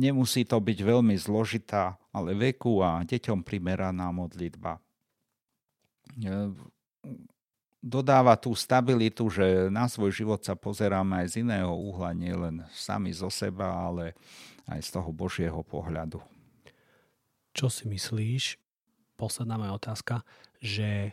Nemusí 0.00 0.48
to 0.48 0.56
byť 0.56 0.78
veľmi 0.80 1.12
zložitá, 1.20 2.00
ale 2.08 2.32
veku 2.32 2.80
a 2.80 3.04
deťom 3.04 3.44
primeraná 3.44 4.08
modlitba. 4.08 4.80
E, 6.16 6.48
dodáva 7.84 8.32
tú 8.40 8.56
stabilitu, 8.56 9.28
že 9.28 9.68
na 9.68 9.84
svoj 9.92 10.08
život 10.08 10.40
sa 10.40 10.56
pozeráme 10.56 11.20
aj 11.20 11.26
z 11.28 11.34
iného 11.44 11.68
uhla, 11.68 12.16
nielen 12.16 12.64
sami 12.72 13.12
zo 13.12 13.28
seba, 13.28 13.92
ale 13.92 14.16
aj 14.72 14.80
z 14.80 14.88
toho 14.88 15.10
Božieho 15.12 15.60
pohľadu. 15.60 16.24
Čo 17.52 17.68
si 17.68 17.84
myslíš, 17.84 18.56
posledná 19.20 19.60
moja 19.60 19.76
otázka, 19.76 20.24
že 20.64 21.12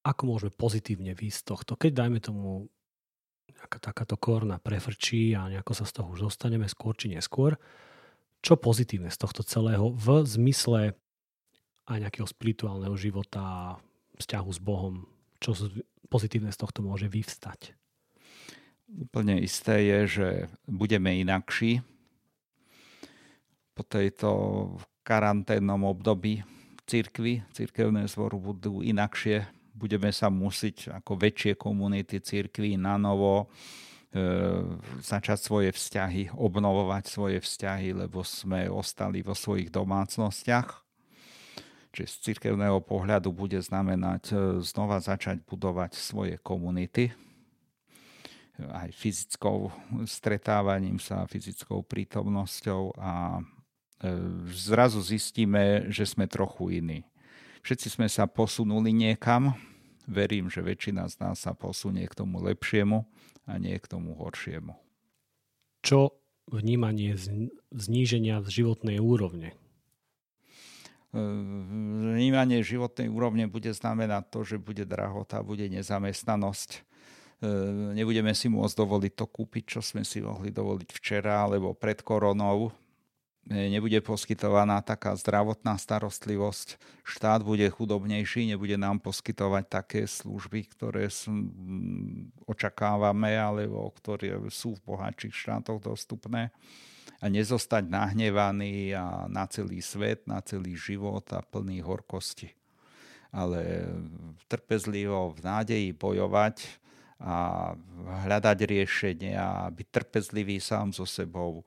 ako 0.00 0.22
môžeme 0.24 0.52
pozitívne 0.56 1.12
výjsť 1.12 1.38
z 1.38 1.46
tohto, 1.46 1.72
keď 1.76 2.06
dajme 2.06 2.18
tomu 2.18 2.72
takáto 3.68 4.16
korna 4.16 4.56
prefrčí 4.56 5.36
a 5.36 5.50
nejako 5.50 5.72
sa 5.76 5.84
z 5.84 5.92
toho 6.00 6.08
už 6.14 6.32
dostaneme 6.32 6.64
skôr 6.70 6.96
či 6.96 7.12
neskôr, 7.12 7.58
čo 8.40 8.56
pozitívne 8.56 9.12
z 9.12 9.18
tohto 9.20 9.44
celého 9.44 9.92
v 9.92 10.24
zmysle 10.24 10.96
aj 11.90 11.98
nejakého 12.00 12.24
spirituálneho 12.24 12.96
života, 12.96 13.76
vzťahu 14.16 14.50
s 14.52 14.60
Bohom, 14.62 15.04
čo 15.42 15.52
pozitívne 16.08 16.54
z 16.54 16.58
tohto 16.60 16.80
môže 16.80 17.10
vyvstať? 17.10 17.76
Úplne 18.90 19.38
isté 19.42 19.86
je, 19.86 20.00
že 20.08 20.28
budeme 20.66 21.14
inakší, 21.20 21.84
po 23.80 23.86
tejto 23.86 24.28
karanténnom 25.08 25.88
období 25.88 26.44
církvy, 26.84 27.40
církevné 27.56 28.04
zboru 28.12 28.52
budú 28.52 28.84
inakšie. 28.84 29.48
Budeme 29.80 30.12
sa 30.12 30.28
musieť 30.28 30.92
ako 30.92 31.16
väčšie 31.16 31.56
komunity 31.56 32.20
církvy 32.20 32.76
na 32.76 33.00
novo 33.00 33.48
e, 34.12 34.24
začať 35.00 35.38
svoje 35.40 35.70
vzťahy, 35.72 36.36
obnovovať 36.36 37.04
svoje 37.08 37.38
vzťahy, 37.40 37.96
lebo 37.96 38.20
sme 38.20 38.68
ostali 38.68 39.24
vo 39.24 39.32
svojich 39.32 39.72
domácnostiach. 39.72 40.68
Čiže 41.96 42.06
z 42.12 42.16
církevného 42.28 42.84
pohľadu 42.84 43.32
bude 43.32 43.56
znamenať 43.56 44.22
e, 44.28 44.34
znova 44.60 45.00
začať 45.00 45.40
budovať 45.48 45.96
svoje 45.96 46.36
komunity, 46.36 47.08
aj 48.60 48.92
fyzickou 48.92 49.72
stretávaním 50.04 51.00
sa, 51.00 51.24
fyzickou 51.24 51.80
prítomnosťou 51.80 52.92
a 53.00 53.40
E, 54.00 54.08
zrazu 54.48 55.04
zistíme, 55.04 55.92
že 55.92 56.08
sme 56.08 56.24
trochu 56.24 56.80
iní. 56.80 57.04
Všetci 57.60 58.00
sme 58.00 58.08
sa 58.08 58.24
posunuli 58.24 58.96
niekam. 58.96 59.52
Verím, 60.10 60.50
že 60.50 60.66
väčšina 60.66 61.06
z 61.06 61.14
nás 61.22 61.38
sa 61.38 61.54
posunie 61.54 62.02
k 62.10 62.18
tomu 62.18 62.42
lepšiemu 62.42 63.06
a 63.46 63.52
nie 63.62 63.78
k 63.78 63.86
tomu 63.86 64.18
horšiemu. 64.18 64.74
Čo 65.86 66.18
vnímanie 66.50 67.14
zníženia 67.70 68.42
životnej 68.42 68.98
úrovne? 68.98 69.54
E, 71.14 71.22
vnímanie 72.18 72.66
životnej 72.66 73.06
úrovne 73.06 73.46
bude 73.46 73.70
znamenať 73.70 74.24
to, 74.34 74.40
že 74.42 74.56
bude 74.58 74.82
drahota, 74.82 75.46
bude 75.46 75.70
nezamestnanosť. 75.70 76.70
E, 76.74 76.80
nebudeme 77.94 78.34
si 78.34 78.50
môcť 78.50 78.74
dovoliť 78.74 79.12
to 79.14 79.26
kúpiť, 79.30 79.78
čo 79.78 79.80
sme 79.80 80.02
si 80.02 80.18
mohli 80.18 80.50
dovoliť 80.50 80.90
včera 80.90 81.46
alebo 81.46 81.70
pred 81.70 82.02
koronou 82.02 82.74
nebude 83.50 83.98
poskytovaná 83.98 84.78
taká 84.78 85.18
zdravotná 85.18 85.74
starostlivosť, 85.74 86.78
štát 87.02 87.42
bude 87.42 87.66
chudobnejší, 87.66 88.46
nebude 88.46 88.78
nám 88.78 89.02
poskytovať 89.02 89.64
také 89.66 90.00
služby, 90.06 90.70
ktoré 90.70 91.10
očakávame 92.46 93.34
alebo 93.34 93.90
ktoré 93.98 94.38
sú 94.54 94.78
v 94.78 94.94
bohatších 94.94 95.34
štátoch 95.34 95.82
dostupné. 95.82 96.54
A 97.20 97.28
nezostať 97.28 97.84
nahnevaný 97.84 98.96
a 98.96 99.28
na 99.28 99.44
celý 99.44 99.84
svet, 99.84 100.24
na 100.24 100.40
celý 100.40 100.72
život 100.72 101.26
a 101.36 101.44
plný 101.44 101.84
horkosti. 101.84 102.48
Ale 103.28 103.84
trpezlivo 104.48 105.36
v 105.36 105.40
nádeji 105.44 105.90
bojovať 105.92 106.64
a 107.20 107.76
hľadať 108.24 108.58
riešenie 108.64 109.36
a 109.36 109.68
byť 109.68 109.86
trpezlivý 109.92 110.56
sám 110.56 110.96
so 110.96 111.04
sebou 111.04 111.60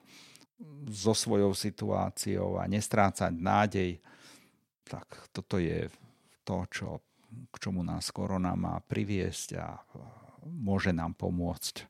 so 0.89 1.15
svojou 1.15 1.55
situáciou 1.55 2.59
a 2.59 2.67
nestrácať 2.67 3.33
nádej, 3.33 3.91
tak 4.83 5.07
toto 5.31 5.57
je 5.59 5.87
to, 6.43 6.67
čo, 6.69 6.87
k 7.51 7.55
čomu 7.59 7.81
nás 7.81 8.11
korona 8.11 8.53
má 8.53 8.79
priviesť 8.83 9.49
a 9.59 9.79
môže 10.43 10.91
nám 10.91 11.15
pomôcť. 11.15 11.87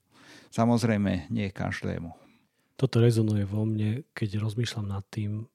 Samozrejme, 0.53 1.33
nie 1.33 1.49
každému. 1.49 2.13
Toto 2.77 3.01
rezonuje 3.01 3.45
vo 3.45 3.65
mne, 3.65 4.05
keď 4.13 4.41
rozmýšľam 4.41 4.87
nad 4.89 5.05
tým, 5.09 5.49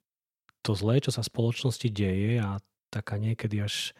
to 0.59 0.75
zlé, 0.75 0.99
čo 0.99 1.11
sa 1.15 1.23
v 1.23 1.31
spoločnosti 1.31 1.87
deje 1.87 2.39
a 2.43 2.59
taká 2.91 3.15
niekedy 3.15 3.63
až 3.63 3.95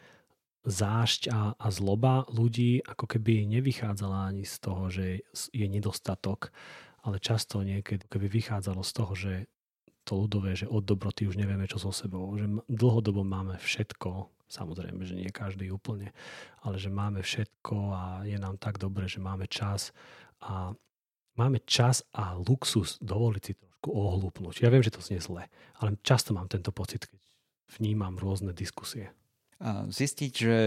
zášť 0.67 1.32
a, 1.32 1.55
a 1.55 1.67
zloba 1.72 2.28
ľudí 2.28 2.84
ako 2.84 3.15
keby 3.15 3.47
nevychádzala 3.47 4.28
ani 4.28 4.43
z 4.43 4.55
toho, 4.59 4.84
že 4.91 5.24
je 5.55 5.65
nedostatok 5.72 6.51
ale 7.05 7.17
často 7.21 7.61
niekedy 7.63 8.07
keby 8.07 8.27
vychádzalo 8.27 8.81
z 8.83 8.91
toho, 8.91 9.13
že 9.15 9.33
to 10.03 10.25
ľudové, 10.25 10.57
že 10.57 10.65
od 10.65 10.83
dobroty 10.83 11.29
už 11.29 11.37
nevieme 11.37 11.69
čo 11.69 11.77
so 11.77 11.93
sebou, 11.93 12.33
že 12.33 12.49
dlhodobo 12.65 13.21
máme 13.21 13.61
všetko, 13.61 14.31
samozrejme, 14.49 15.05
že 15.05 15.13
nie 15.13 15.29
každý 15.29 15.69
úplne, 15.69 16.09
ale 16.65 16.81
že 16.81 16.89
máme 16.89 17.21
všetko 17.21 17.75
a 17.93 18.03
je 18.25 18.37
nám 18.41 18.57
tak 18.57 18.81
dobre, 18.81 19.05
že 19.05 19.21
máme 19.21 19.45
čas 19.45 19.93
a 20.41 20.73
máme 21.37 21.61
čas 21.69 22.01
a 22.11 22.33
luxus 22.35 22.97
dovoliť 22.99 23.43
si 23.45 23.53
trošku 23.79 23.95
ohlúpnuť. 23.95 24.59
Ja 24.59 24.67
viem, 24.67 24.83
že 24.83 24.91
to 24.91 24.99
znie 24.99 25.23
zle, 25.23 25.47
ale 25.79 25.95
často 26.03 26.35
mám 26.35 26.51
tento 26.51 26.75
pocit, 26.75 27.07
keď 27.07 27.19
vnímam 27.79 28.19
rôzne 28.19 28.51
diskusie. 28.51 29.15
A 29.63 29.87
zistiť, 29.87 30.33
že 30.35 30.57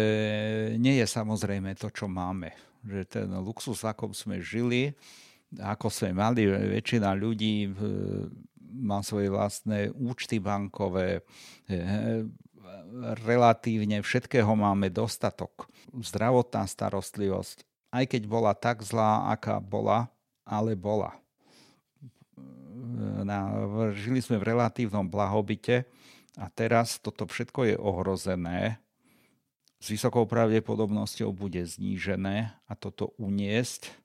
nie 0.80 0.96
je 0.96 1.04
samozrejme 1.04 1.76
to, 1.76 1.92
čo 1.92 2.08
máme. 2.08 2.56
Že 2.88 3.00
ten 3.04 3.28
luxus, 3.44 3.84
akom 3.84 4.16
sme 4.16 4.40
žili, 4.40 4.96
ako 5.60 5.92
sme 5.92 6.16
mali, 6.16 6.48
väčšina 6.48 7.12
ľudí 7.12 7.68
má 8.72 9.04
svoje 9.04 9.28
vlastné 9.28 9.92
účty 9.92 10.40
bankové, 10.40 11.20
relatívne 13.24 14.00
všetkého 14.00 14.48
máme 14.56 14.88
dostatok. 14.88 15.68
Zdravotná 15.92 16.64
starostlivosť, 16.64 17.64
aj 17.92 18.04
keď 18.16 18.22
bola 18.24 18.52
tak 18.56 18.80
zlá, 18.80 19.28
aká 19.32 19.60
bola, 19.60 20.08
ale 20.48 20.72
bola. 20.72 21.12
Na, 23.22 23.52
žili 23.92 24.20
sme 24.24 24.40
v 24.40 24.56
relatívnom 24.56 25.04
blahobite 25.04 25.84
a 26.36 26.48
teraz 26.48 26.96
toto 26.96 27.28
všetko 27.28 27.72
je 27.72 27.76
ohrozené. 27.76 28.80
S 29.82 29.90
vysokou 29.90 30.24
pravdepodobnosťou 30.24 31.34
bude 31.34 31.60
znížené 31.66 32.54
a 32.70 32.72
toto 32.78 33.12
uniesť 33.18 34.01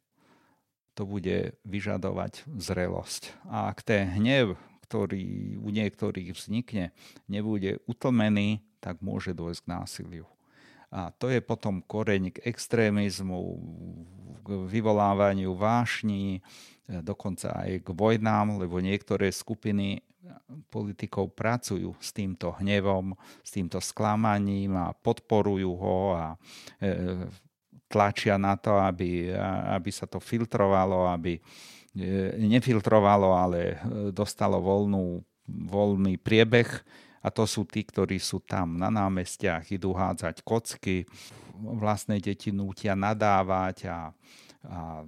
to 0.98 1.06
bude 1.06 1.54
vyžadovať 1.62 2.50
zrelosť. 2.58 3.30
A 3.46 3.70
ak 3.70 3.86
ten 3.86 4.10
hnev, 4.18 4.58
ktorý 4.90 5.54
u 5.62 5.70
niektorých 5.70 6.34
vznikne, 6.34 6.90
nebude 7.30 7.78
utlmený, 7.86 8.66
tak 8.82 9.06
môže 9.06 9.38
dôjsť 9.38 9.62
k 9.62 9.72
násiliu. 9.72 10.28
A 10.90 11.14
to 11.14 11.30
je 11.30 11.44
potom 11.44 11.86
koreň 11.86 12.34
k 12.34 12.42
extrémizmu, 12.50 13.38
k 14.42 14.48
vyvolávaniu 14.66 15.54
vášní, 15.54 16.42
dokonca 16.88 17.52
aj 17.52 17.84
k 17.84 17.90
vojnám, 17.92 18.58
lebo 18.58 18.80
niektoré 18.80 19.30
skupiny 19.30 20.02
politikov 20.72 21.36
pracujú 21.36 21.96
s 22.00 22.16
týmto 22.16 22.56
hnevom, 22.60 23.16
s 23.44 23.50
týmto 23.52 23.84
sklamaním 23.84 24.76
a 24.80 24.96
podporujú 24.96 25.72
ho 25.76 26.00
a 26.16 26.26
e, 26.80 27.28
tlačia 27.88 28.36
na 28.36 28.60
to, 28.60 28.76
aby, 28.76 29.32
aby 29.74 29.90
sa 29.90 30.06
to 30.06 30.20
filtrovalo, 30.20 31.08
aby 31.08 31.40
e, 31.40 31.42
nefiltrovalo, 32.36 33.32
ale 33.34 33.60
e, 33.60 33.76
dostalo 34.12 34.60
voľnú, 34.60 35.24
voľný 35.48 36.20
priebeh. 36.20 36.68
A 37.24 37.34
to 37.34 37.48
sú 37.48 37.68
tí, 37.68 37.84
ktorí 37.84 38.20
sú 38.20 38.44
tam 38.44 38.78
na 38.78 38.88
námestiach, 38.88 39.68
idú 39.72 39.92
hádzať 39.96 40.44
kocky, 40.46 41.08
vlastné 41.58 42.22
deti 42.22 42.54
nútia 42.54 42.94
nadávať 42.94 43.90
a, 43.90 44.14
a 44.68 45.02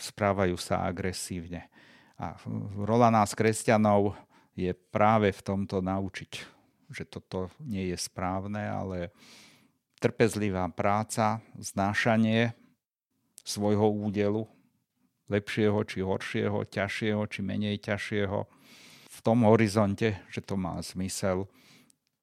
správajú 0.00 0.56
sa 0.56 0.82
agresívne. 0.88 1.68
A 2.16 2.38
rola 2.78 3.10
nás, 3.10 3.34
kresťanov, 3.36 4.16
je 4.54 4.70
práve 4.70 5.34
v 5.34 5.40
tomto 5.42 5.82
naučiť, 5.82 6.32
že 6.94 7.04
toto 7.10 7.50
nie 7.58 7.90
je 7.90 7.98
správne, 7.98 8.62
ale 8.62 9.10
trpezlivá 10.04 10.68
práca, 10.68 11.40
znášanie 11.56 12.52
svojho 13.40 13.88
údelu, 13.88 14.44
lepšieho 15.32 15.80
či 15.88 16.04
horšieho, 16.04 16.68
ťažšieho 16.68 17.24
či 17.24 17.40
menej 17.40 17.80
ťažšieho, 17.80 18.38
v 19.08 19.18
tom 19.24 19.48
horizonte, 19.48 20.20
že 20.28 20.44
to 20.44 20.60
má 20.60 20.76
zmysel, 20.84 21.48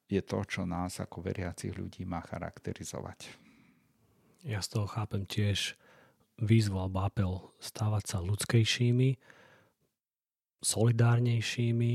je 0.05 0.21
to, 0.21 0.45
čo 0.45 0.69
nás 0.69 1.01
ako 1.01 1.25
veriacich 1.25 1.73
ľudí 1.73 2.05
má 2.05 2.21
charakterizovať. 2.21 3.33
Ja 4.45 4.61
z 4.61 4.77
toho 4.77 4.85
chápem 4.85 5.25
tiež 5.25 5.73
výzvu 6.37 6.77
alebo 6.77 7.01
apel 7.01 7.33
stávať 7.57 8.03
sa 8.13 8.17
ľudskejšími, 8.21 9.17
solidárnejšími, 10.61 11.93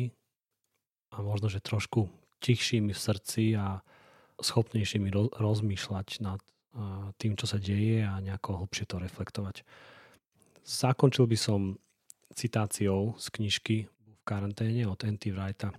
a 1.15 1.23
možno, 1.23 1.47
že 1.47 1.63
trošku 1.63 2.11
tichšími 2.43 2.91
v 2.91 2.99
srdci 2.99 3.55
a 3.55 3.81
schopnejšími 4.41 5.09
rozmýšľať 5.37 6.09
nad 6.21 6.41
tým, 7.17 7.41
čo 7.41 7.49
sa 7.49 7.57
deje 7.57 8.05
a 8.05 8.21
nejako 8.21 8.65
hlbšie 8.65 8.85
to 8.85 9.01
reflektovať. 9.01 9.65
Zakončil 10.61 11.25
by 11.25 11.39
som 11.41 11.81
citáciou 12.37 13.17
z 13.17 13.27
knižky 13.33 13.77
v 13.89 14.21
karanténe 14.29 14.85
od 14.85 15.01
N.T. 15.01 15.33
Wrighta. 15.33 15.73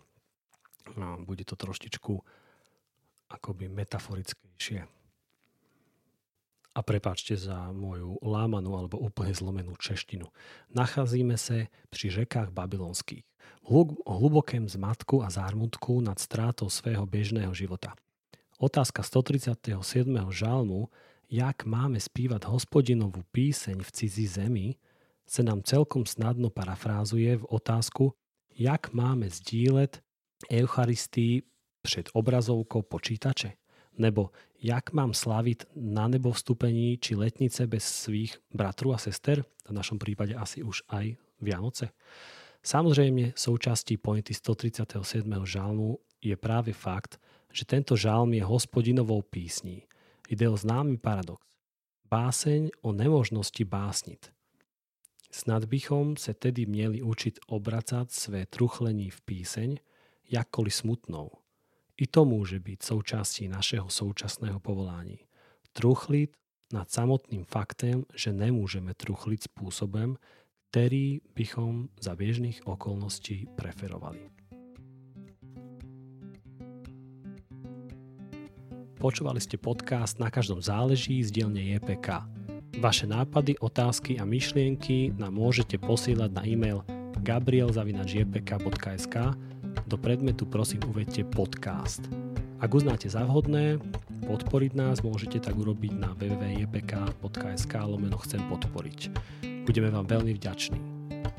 Bude 1.21 1.45
to 1.45 1.53
troštičku 1.53 2.17
akoby 3.29 3.67
metaforickejšie. 3.69 4.87
A 6.73 6.79
prepáčte 6.85 7.35
za 7.35 7.69
moju 7.75 8.21
lámanú 8.23 8.77
alebo 8.77 9.01
úplne 9.01 9.33
zlomenú 9.33 9.75
češtinu. 9.77 10.29
Nacházíme 10.73 11.37
sa 11.37 11.67
pri 11.91 12.23
řekách 12.23 12.49
babylonských 12.55 13.25
hlubokém 14.07 14.63
zmatku 14.63 15.21
a 15.21 15.27
zármutku 15.27 15.99
nad 15.99 16.15
strátou 16.17 16.71
svého 16.71 17.03
bežného 17.03 17.51
života. 17.51 17.93
Otázka 18.57 19.05
137. 19.05 20.33
žalmu, 20.33 20.89
jak 21.29 21.69
máme 21.69 22.01
spívať 22.01 22.49
hospodinovú 22.49 23.21
píseň 23.29 23.85
v 23.85 23.89
cizí 23.93 24.25
zemi, 24.25 24.81
sa 25.29 25.45
nám 25.45 25.61
celkom 25.61 26.09
snadno 26.09 26.49
parafrázuje 26.49 27.37
v 27.37 27.45
otázku, 27.53 28.17
jak 28.57 28.89
máme 28.97 29.29
sdílet 29.29 30.01
Eucharistii 30.49 31.45
před 31.85 32.09
obrazovkou 32.17 32.81
počítače, 32.81 33.53
nebo 33.93 34.33
jak 34.57 34.89
mám 34.89 35.13
slaviť 35.13 35.77
na 35.77 36.09
nebo 36.09 36.33
vstupení 36.33 36.97
či 36.97 37.13
letnice 37.13 37.69
bez 37.69 37.85
svých 37.85 38.41
bratru 38.49 38.89
a 38.89 38.97
sester, 38.97 39.45
v 39.69 39.73
našom 39.77 40.01
prípade 40.01 40.33
asi 40.33 40.65
už 40.65 40.81
aj 40.89 41.13
Vianoce. 41.45 41.93
Samozrejme, 42.65 43.37
súčastí 43.37 44.01
pointy 44.01 44.33
137. 44.33 45.29
žalmu 45.45 46.01
je 46.17 46.33
práve 46.33 46.73
fakt, 46.73 47.21
že 47.53 47.65
tento 47.65 47.95
žalm 47.97 48.33
je 48.33 48.43
hospodinovou 48.43 49.21
písní. 49.21 49.83
Ide 50.29 50.49
o 50.49 50.57
známy 50.57 50.97
paradox. 50.97 51.41
Báseň 52.07 52.69
o 52.81 52.91
nemožnosti 52.91 53.63
básnit. 53.63 54.31
Snad 55.31 55.65
bychom 55.65 56.17
se 56.17 56.33
tedy 56.33 56.65
měli 56.65 57.01
učiť 57.01 57.39
obracať 57.47 58.11
své 58.11 58.45
truchlení 58.45 59.09
v 59.09 59.21
píseň, 59.21 59.69
jakkoliv 60.31 60.73
smutnou. 60.73 61.31
I 61.97 62.07
to 62.07 62.29
môže 62.29 62.61
byť 62.61 62.79
súčastí 62.83 63.49
našeho 63.49 63.89
současného 63.89 64.59
povolání. 64.59 65.25
Truchliť 65.73 66.29
nad 66.73 66.91
samotným 66.91 67.43
faktem, 67.43 68.05
že 68.13 68.35
nemôžeme 68.35 68.93
truchliť 68.93 69.49
spôsobem, 69.49 70.19
ktorý 70.69 71.23
bychom 71.33 71.89
za 71.97 72.13
bežných 72.13 72.61
okolností 72.67 73.49
preferovali. 73.55 74.36
Počúvali 79.07 79.39
ste 79.39 79.55
podcast 79.55 80.19
Na 80.19 80.27
každom 80.27 80.59
záleží 80.59 81.23
z 81.23 81.31
dielne 81.31 81.63
JPK. 81.63 82.27
Vaše 82.83 83.07
nápady, 83.07 83.55
otázky 83.63 84.19
a 84.19 84.27
myšlienky 84.27 85.15
nám 85.15 85.31
môžete 85.31 85.79
posielať 85.79 86.35
na 86.35 86.43
e-mail 86.43 86.83
gabrielzavinačjpk.sk 87.23 89.15
do 89.87 89.95
predmetu 89.95 90.43
prosím 90.43 90.83
uvedte 90.91 91.23
podcast. 91.23 92.03
Ak 92.59 92.67
uznáte 92.75 93.07
za 93.07 93.23
vhodné, 93.23 93.79
podporiť 94.27 94.75
nás 94.75 94.99
môžete 94.99 95.39
tak 95.39 95.55
urobiť 95.55 95.93
na 95.95 96.11
www.jpk.sk 96.11 97.73
lomeno 97.87 98.19
chcem 98.27 98.43
podporiť. 98.51 98.99
Budeme 99.63 99.87
vám 99.87 100.03
veľmi 100.03 100.35
vďační. 100.35 100.83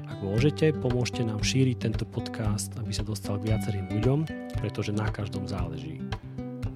Ak 0.09 0.25
môžete, 0.25 0.73
pomôžte 0.73 1.21
nám 1.21 1.45
šíriť 1.45 1.77
tento 1.85 2.09
podcast, 2.09 2.73
aby 2.81 2.97
sa 2.97 3.05
dostal 3.05 3.37
k 3.37 3.53
viacerým 3.53 3.93
ľuďom, 3.93 4.25
pretože 4.57 4.97
na 4.97 5.13
každom 5.13 5.45
záleží. 5.45 6.08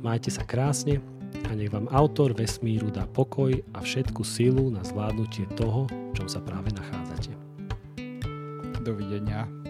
Majte 0.03 0.35
sa 0.35 0.43
krásne 0.43 0.99
a 1.47 1.55
nech 1.55 1.71
vám 1.71 1.87
autor 1.95 2.35
vesmíru 2.35 2.91
dá 2.91 3.07
pokoj 3.07 3.55
a 3.71 3.79
všetku 3.79 4.27
silu 4.27 4.67
na 4.67 4.83
zvládnutie 4.83 5.47
toho, 5.55 5.87
v 5.87 6.13
čom 6.19 6.27
sa 6.27 6.43
práve 6.43 6.75
nachádzate. 6.75 7.31
Dovidenia. 8.83 9.62